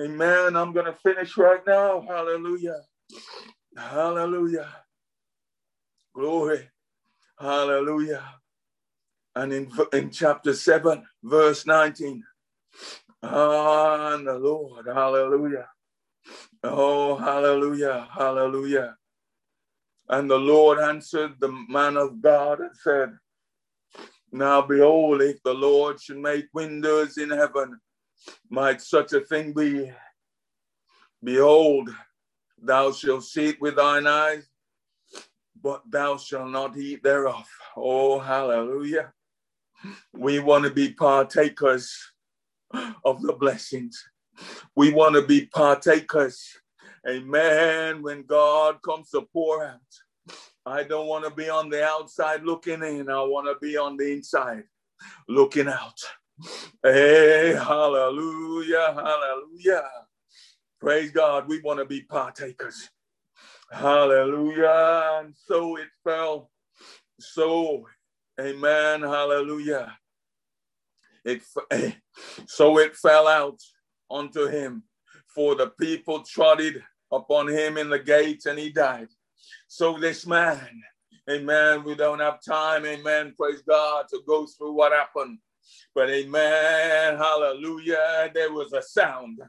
Amen. 0.00 0.56
I'm 0.56 0.72
going 0.72 0.86
to 0.86 0.94
finish 0.94 1.36
right 1.38 1.60
now. 1.66 2.04
Hallelujah. 2.08 2.82
Hallelujah. 3.76 4.68
Glory. 6.14 6.68
Hallelujah. 7.40 8.24
And 9.36 9.52
in, 9.52 9.70
in 9.92 10.10
chapter 10.10 10.54
7, 10.54 11.04
verse 11.24 11.66
19. 11.66 12.24
Ah, 13.22 14.16
the 14.24 14.38
Lord. 14.38 14.86
Hallelujah. 14.86 15.68
Oh, 16.64 17.16
hallelujah. 17.16 18.08
Hallelujah. 18.16 18.96
And 20.08 20.30
the 20.30 20.38
Lord 20.38 20.80
answered 20.80 21.34
the 21.40 21.52
man 21.68 21.96
of 21.96 22.22
God 22.22 22.60
and 22.60 22.70
said, 22.76 23.10
Now 24.32 24.62
behold, 24.62 25.20
if 25.20 25.42
the 25.42 25.52
Lord 25.52 26.00
should 26.00 26.16
make 26.16 26.46
windows 26.54 27.18
in 27.18 27.28
heaven, 27.28 27.78
might 28.48 28.80
such 28.80 29.12
a 29.12 29.20
thing 29.20 29.52
be? 29.52 29.92
Behold, 31.22 31.90
thou 32.60 32.92
shalt 32.92 33.24
see 33.24 33.50
it 33.50 33.60
with 33.60 33.76
thine 33.76 34.06
eyes, 34.06 34.48
but 35.60 35.82
thou 35.90 36.16
shalt 36.16 36.48
not 36.48 36.76
eat 36.78 37.02
thereof. 37.02 37.46
Oh, 37.76 38.18
hallelujah. 38.18 39.12
We 40.14 40.38
want 40.40 40.64
to 40.64 40.70
be 40.70 40.94
partakers 40.94 41.94
of 43.04 43.20
the 43.20 43.34
blessings. 43.34 44.02
We 44.74 44.92
want 44.92 45.14
to 45.14 45.22
be 45.22 45.46
partakers. 45.46 46.42
Amen. 47.06 48.02
When 48.02 48.22
God 48.22 48.80
comes 48.82 49.10
to 49.10 49.22
pour 49.32 49.64
out, 49.64 49.80
I 50.64 50.84
don't 50.84 51.08
want 51.08 51.24
to 51.24 51.30
be 51.30 51.48
on 51.48 51.68
the 51.68 51.84
outside 51.84 52.44
looking 52.44 52.82
in. 52.82 53.10
I 53.10 53.22
want 53.22 53.46
to 53.46 53.56
be 53.60 53.76
on 53.76 53.96
the 53.96 54.12
inside 54.12 54.64
looking 55.28 55.68
out. 55.68 55.98
Hey, 56.82 57.54
hallelujah, 57.54 58.94
hallelujah. 58.94 59.88
Praise 60.80 61.10
God. 61.10 61.48
We 61.48 61.60
want 61.60 61.78
to 61.78 61.84
be 61.84 62.02
partakers. 62.02 62.90
Hallelujah. 63.70 65.20
And 65.20 65.34
so 65.36 65.76
it 65.76 65.88
fell. 66.04 66.50
So, 67.20 67.86
amen. 68.40 69.02
Hallelujah. 69.02 69.96
It 71.24 71.42
eh, 71.70 71.92
so 72.46 72.78
it 72.78 72.96
fell 72.96 73.28
out 73.28 73.60
unto 74.10 74.48
him, 74.48 74.82
for 75.32 75.54
the 75.54 75.68
people 75.80 76.22
trotted 76.22 76.82
upon 77.12 77.48
him 77.48 77.78
in 77.78 77.88
the 77.88 77.98
gates, 77.98 78.46
and 78.46 78.58
he 78.58 78.70
died. 78.70 79.08
So 79.68 79.98
this 79.98 80.26
man, 80.26 80.82
amen, 81.30 81.84
we 81.84 81.94
don't 81.94 82.20
have 82.20 82.42
time, 82.42 82.84
amen, 82.86 83.34
praise 83.36 83.62
God, 83.62 84.06
to 84.10 84.20
go 84.26 84.46
through 84.46 84.72
what 84.72 84.92
happened. 84.92 85.38
But 85.94 86.10
amen, 86.10 87.16
hallelujah, 87.16 88.30
there 88.34 88.52
was 88.52 88.72
a 88.72 88.82
sound. 88.82 89.40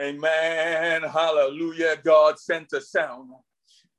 Amen, 0.00 1.02
hallelujah, 1.02 1.96
God 2.02 2.38
sent 2.38 2.72
a 2.72 2.80
sound 2.80 3.30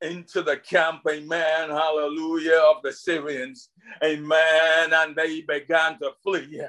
into 0.02 0.42
the 0.42 0.58
camp, 0.58 1.02
amen, 1.10 1.70
hallelujah, 1.70 2.62
of 2.76 2.82
the 2.84 2.92
Syrians, 2.92 3.70
amen, 4.04 4.94
and 4.94 5.16
they 5.16 5.42
began 5.42 6.00
to 6.00 6.12
flee. 6.24 6.62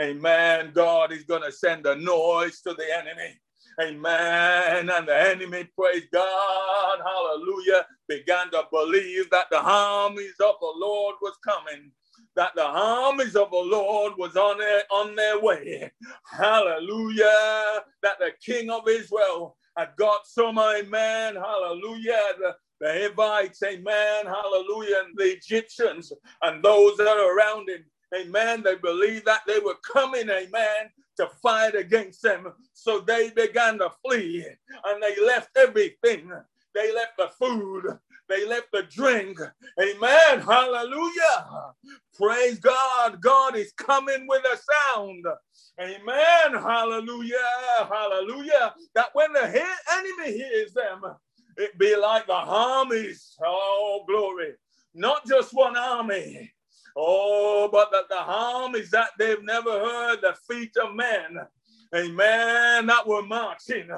Amen. 0.00 0.72
God 0.74 1.12
is 1.12 1.24
going 1.24 1.42
to 1.42 1.52
send 1.52 1.86
a 1.86 1.96
noise 1.96 2.60
to 2.62 2.74
the 2.74 2.84
enemy. 2.98 3.38
Amen. 3.80 4.90
And 4.90 5.08
the 5.08 5.30
enemy, 5.30 5.68
praise 5.78 6.04
God, 6.12 6.98
hallelujah, 7.04 7.86
began 8.08 8.50
to 8.52 8.64
believe 8.72 9.30
that 9.30 9.46
the 9.50 9.60
armies 9.60 10.34
of 10.40 10.56
the 10.60 10.72
Lord 10.76 11.16
was 11.22 11.36
coming 11.44 11.92
that 12.36 12.52
the 12.54 12.64
armies 12.64 13.36
of 13.36 13.50
the 13.50 13.58
Lord 13.58 14.14
was 14.18 14.36
on 14.36 14.58
their, 14.58 14.82
on 14.90 15.16
their 15.16 15.40
way. 15.40 15.90
Hallelujah. 16.30 17.82
That 18.02 18.18
the 18.20 18.32
king 18.44 18.70
of 18.70 18.88
Israel 18.88 19.56
had 19.76 19.90
got 19.98 20.26
some, 20.26 20.58
amen. 20.58 21.36
Hallelujah. 21.36 22.20
The, 22.38 22.56
the 22.80 22.92
Hivites, 22.92 23.62
amen. 23.62 24.26
Hallelujah. 24.26 25.02
And 25.06 25.14
the 25.16 25.34
Egyptians 25.36 26.12
and 26.42 26.62
those 26.64 26.96
that 26.98 27.08
are 27.08 27.36
around 27.36 27.68
him. 27.68 27.84
Amen. 28.18 28.62
They 28.62 28.76
believed 28.76 29.26
that 29.26 29.42
they 29.46 29.60
were 29.60 29.76
coming, 29.92 30.28
amen, 30.30 30.90
to 31.16 31.28
fight 31.42 31.74
against 31.74 32.22
them. 32.22 32.52
So 32.72 33.00
they 33.00 33.30
began 33.30 33.78
to 33.78 33.90
flee 34.04 34.46
and 34.84 35.02
they 35.02 35.16
left 35.24 35.50
everything. 35.56 36.32
They 36.74 36.94
left 36.94 37.16
the 37.18 37.28
food. 37.38 37.98
They 38.28 38.46
left 38.46 38.68
the 38.72 38.82
drink. 38.84 39.38
Amen. 39.80 40.40
Hallelujah. 40.40 41.72
Praise 42.18 42.58
God. 42.58 43.20
God 43.20 43.56
is 43.56 43.72
coming 43.72 44.26
with 44.28 44.42
a 44.44 44.58
sound. 44.94 45.24
Amen. 45.80 46.62
Hallelujah. 46.62 47.36
Hallelujah. 47.90 48.74
That 48.94 49.10
when 49.14 49.32
the 49.32 49.46
enemy 49.92 50.32
hears 50.38 50.72
them, 50.72 51.02
it 51.56 51.78
be 51.78 51.96
like 51.96 52.26
the 52.26 52.34
armies. 52.34 53.36
Oh, 53.44 54.04
glory. 54.08 54.54
Not 54.94 55.26
just 55.26 55.54
one 55.54 55.76
army. 55.76 56.52
Oh, 56.96 57.68
but 57.70 57.90
that 57.92 58.08
the 58.08 58.78
is 58.78 58.90
that 58.90 59.10
they've 59.18 59.42
never 59.44 59.70
heard 59.70 60.20
the 60.22 60.34
feet 60.48 60.74
of 60.78 60.94
men. 60.94 61.38
Amen. 61.94 62.86
That 62.86 63.06
were 63.06 63.22
marching. 63.22 63.90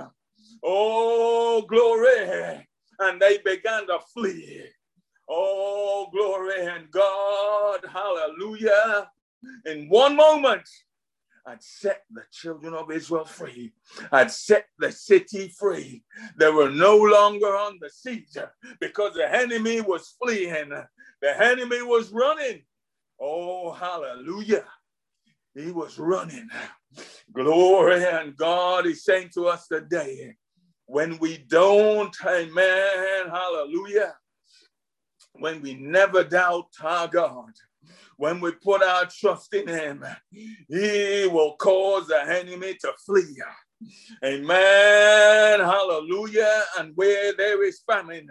Oh, 0.65 1.63
glory. 1.63 2.67
And 2.99 3.21
they 3.23 3.39
began 3.39 3.87
to 3.87 4.01
flee. 4.13 4.65
Oh, 5.29 6.09
glory 6.13 6.67
and 6.67 6.91
God. 6.91 7.81
Hallelujah. 7.89 9.11
In 9.67 9.89
one 9.89 10.17
moment, 10.17 10.69
I'd 11.47 11.63
set 11.63 12.03
the 12.11 12.25
children 12.33 12.75
of 12.75 12.91
Israel 12.91 13.25
free. 13.25 13.73
I'd 14.11 14.31
set 14.31 14.67
the 14.79 14.91
city 14.91 15.49
free. 15.49 16.03
They 16.37 16.51
were 16.51 16.71
no 16.71 16.97
longer 16.97 17.47
on 17.47 17.79
the 17.81 17.89
siege 17.89 18.37
because 18.81 19.15
the 19.15 19.33
enemy 19.35 19.81
was 19.81 20.15
fleeing. 20.21 20.71
The 21.23 21.43
enemy 21.43 21.83
was 21.83 22.11
running. 22.11 22.63
Oh, 23.21 23.73
hallelujah. 23.73 24.65
He 25.55 25.73
was 25.73 25.99
running. 25.99 26.49
Glory 27.33 28.05
and 28.05 28.37
God 28.37 28.87
is 28.87 29.05
saying 29.05 29.31
to 29.35 29.47
us 29.49 29.67
today, 29.67 30.35
when 30.87 31.19
we 31.19 31.39
don't, 31.49 32.15
amen, 32.27 33.29
hallelujah, 33.29 34.15
when 35.33 35.61
we 35.61 35.75
never 35.75 36.25
doubt 36.25 36.69
our 36.83 37.09
God, 37.09 37.53
when 38.17 38.41
we 38.41 38.53
put 38.53 38.83
our 38.83 39.07
trust 39.07 39.53
in 39.55 39.69
Him, 39.69 40.05
He 40.33 41.29
will 41.31 41.57
cause 41.57 42.07
the 42.09 42.23
enemy 42.23 42.77
to 42.81 42.93
flee. 43.05 43.37
Amen. 44.25 45.61
Hallelujah. 45.61 46.63
And 46.79 46.93
where 46.97 47.33
there 47.35 47.63
is 47.65 47.83
famine, 47.87 48.29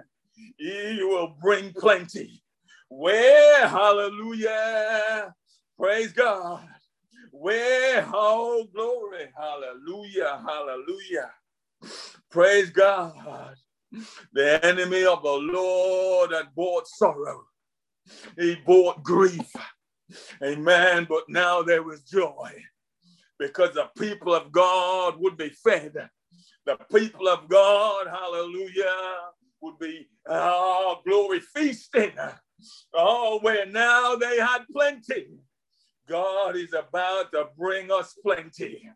He 0.57 0.99
will 1.01 1.35
bring 1.41 1.73
plenty. 1.73 2.43
Where, 2.89 3.67
hallelujah, 3.67 5.33
praise 5.77 6.13
God. 6.13 6.67
Where, 7.31 8.07
oh, 8.13 8.67
glory, 8.73 9.29
hallelujah, 9.37 10.41
hallelujah. 10.45 11.31
Praise 12.31 12.69
God. 12.69 13.55
The 14.33 14.63
enemy 14.65 15.05
of 15.05 15.23
the 15.23 15.31
Lord 15.31 16.31
had 16.31 16.53
brought 16.55 16.87
sorrow. 16.87 17.43
He 18.37 18.55
brought 18.65 19.03
grief. 19.03 19.51
Amen. 20.43 21.05
But 21.09 21.23
now 21.29 21.61
there 21.61 21.83
was 21.83 22.01
joy 22.03 22.51
because 23.39 23.73
the 23.73 23.89
people 23.97 24.33
of 24.33 24.51
God 24.51 25.15
would 25.19 25.37
be 25.37 25.49
fed. 25.49 25.93
The 26.65 26.77
people 26.93 27.27
of 27.27 27.47
God, 27.47 28.07
hallelujah, 28.07 28.95
would 29.61 29.79
be, 29.79 30.07
oh, 30.27 30.99
glory, 31.05 31.39
feasting. 31.39 32.11
Oh, 32.93 33.39
where 33.41 33.65
now 33.65 34.15
they 34.15 34.37
had 34.39 34.65
plenty. 34.71 35.39
God 36.07 36.55
is 36.55 36.73
about 36.73 37.31
to 37.33 37.47
bring 37.57 37.91
us 37.91 38.15
plenty. 38.23 38.89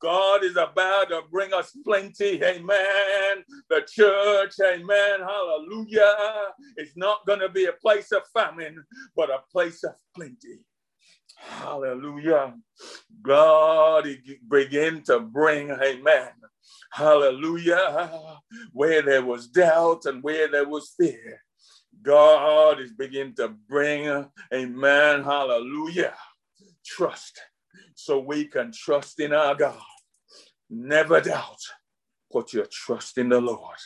God 0.00 0.44
is 0.44 0.56
about 0.56 1.08
to 1.08 1.22
bring 1.30 1.52
us 1.54 1.76
plenty. 1.84 2.42
Amen. 2.44 3.44
The 3.70 3.86
church, 3.90 4.54
amen. 4.62 5.20
Hallelujah. 5.20 6.14
It's 6.76 6.96
not 6.96 7.26
going 7.26 7.40
to 7.40 7.48
be 7.48 7.66
a 7.66 7.72
place 7.72 8.12
of 8.12 8.22
famine, 8.34 8.84
but 9.16 9.30
a 9.30 9.40
place 9.50 9.82
of 9.82 9.94
plenty. 10.14 10.60
Hallelujah. 11.36 12.54
God 13.22 14.08
begin 14.48 15.02
to 15.04 15.20
bring, 15.20 15.70
amen. 15.70 16.30
Hallelujah. 16.90 18.38
Where 18.72 19.02
there 19.02 19.24
was 19.24 19.48
doubt 19.48 20.06
and 20.06 20.22
where 20.22 20.48
there 20.50 20.68
was 20.68 20.94
fear. 20.98 21.40
God 22.04 22.80
is 22.80 22.92
beginning 22.92 23.34
to 23.36 23.48
bring, 23.48 24.26
amen, 24.52 25.24
hallelujah, 25.24 26.14
trust. 26.84 27.40
So 27.94 28.18
we 28.18 28.44
can 28.44 28.72
trust 28.72 29.20
in 29.20 29.32
our 29.32 29.54
God. 29.54 29.80
Never 30.68 31.20
doubt. 31.20 31.60
Put 32.30 32.52
your 32.52 32.66
trust 32.70 33.16
in 33.16 33.30
the 33.30 33.40
Lord. 33.40 33.78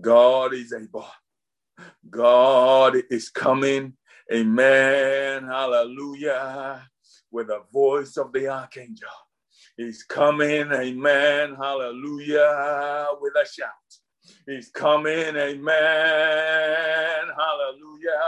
God 0.00 0.52
is 0.52 0.72
able. 0.72 1.06
God 2.10 2.96
is 3.10 3.30
coming. 3.30 3.94
Amen. 4.32 5.44
Hallelujah. 5.44 6.88
With 7.30 7.48
the 7.48 7.62
voice 7.72 8.16
of 8.16 8.32
the 8.32 8.48
archangel. 8.48 9.08
He's 9.76 10.02
coming. 10.02 10.72
Amen. 10.72 11.54
Hallelujah. 11.54 13.08
With 13.20 13.34
a 13.34 13.46
shout. 13.46 13.68
He's 14.46 14.70
coming, 14.70 15.36
amen, 15.36 15.64
hallelujah, 17.38 18.22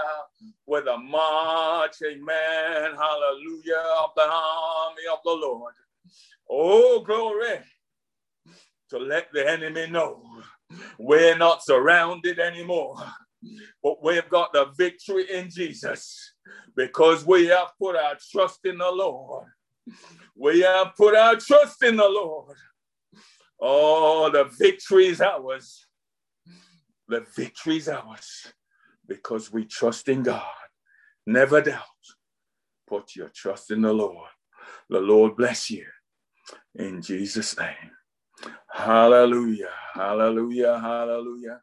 with 0.66 0.86
a 0.88 0.98
march, 0.98 1.96
amen, 2.06 2.92
hallelujah, 2.96 3.84
of 4.04 4.10
the 4.16 4.22
army 4.22 5.02
of 5.12 5.18
the 5.24 5.32
Lord. 5.32 5.74
Oh, 6.50 7.00
glory, 7.04 7.60
to 8.90 8.98
let 8.98 9.32
the 9.32 9.50
enemy 9.50 9.88
know 9.88 10.22
we're 10.98 11.38
not 11.38 11.64
surrounded 11.64 12.38
anymore, 12.38 12.96
but 13.82 14.02
we've 14.04 14.28
got 14.30 14.52
the 14.52 14.66
victory 14.78 15.26
in 15.32 15.50
Jesus. 15.50 16.32
because 16.76 17.26
we 17.26 17.46
have 17.46 17.68
put 17.80 17.96
our 17.96 18.16
trust 18.32 18.60
in 18.64 18.78
the 18.78 18.90
Lord. 18.90 19.46
We 20.36 20.60
have 20.60 20.94
put 20.96 21.16
our 21.16 21.36
trust 21.36 21.82
in 21.82 21.96
the 21.96 22.08
Lord. 22.08 22.56
Oh, 23.60 24.30
the 24.30 24.44
victory 24.58 25.06
is 25.06 25.20
ours. 25.20 25.83
The 27.08 27.26
victory 27.36 27.76
is 27.78 27.88
ours 27.88 28.52
because 29.06 29.52
we 29.52 29.66
trust 29.66 30.08
in 30.08 30.22
God. 30.22 30.42
Never 31.26 31.60
doubt. 31.60 31.82
Put 32.86 33.16
your 33.16 33.30
trust 33.34 33.70
in 33.70 33.82
the 33.82 33.92
Lord. 33.92 34.28
The 34.90 35.00
Lord 35.00 35.36
bless 35.36 35.70
you. 35.70 35.86
In 36.76 37.02
Jesus' 37.02 37.58
name. 37.58 37.92
Hallelujah. 38.70 39.70
Hallelujah. 39.94 40.78
Hallelujah. 40.80 41.60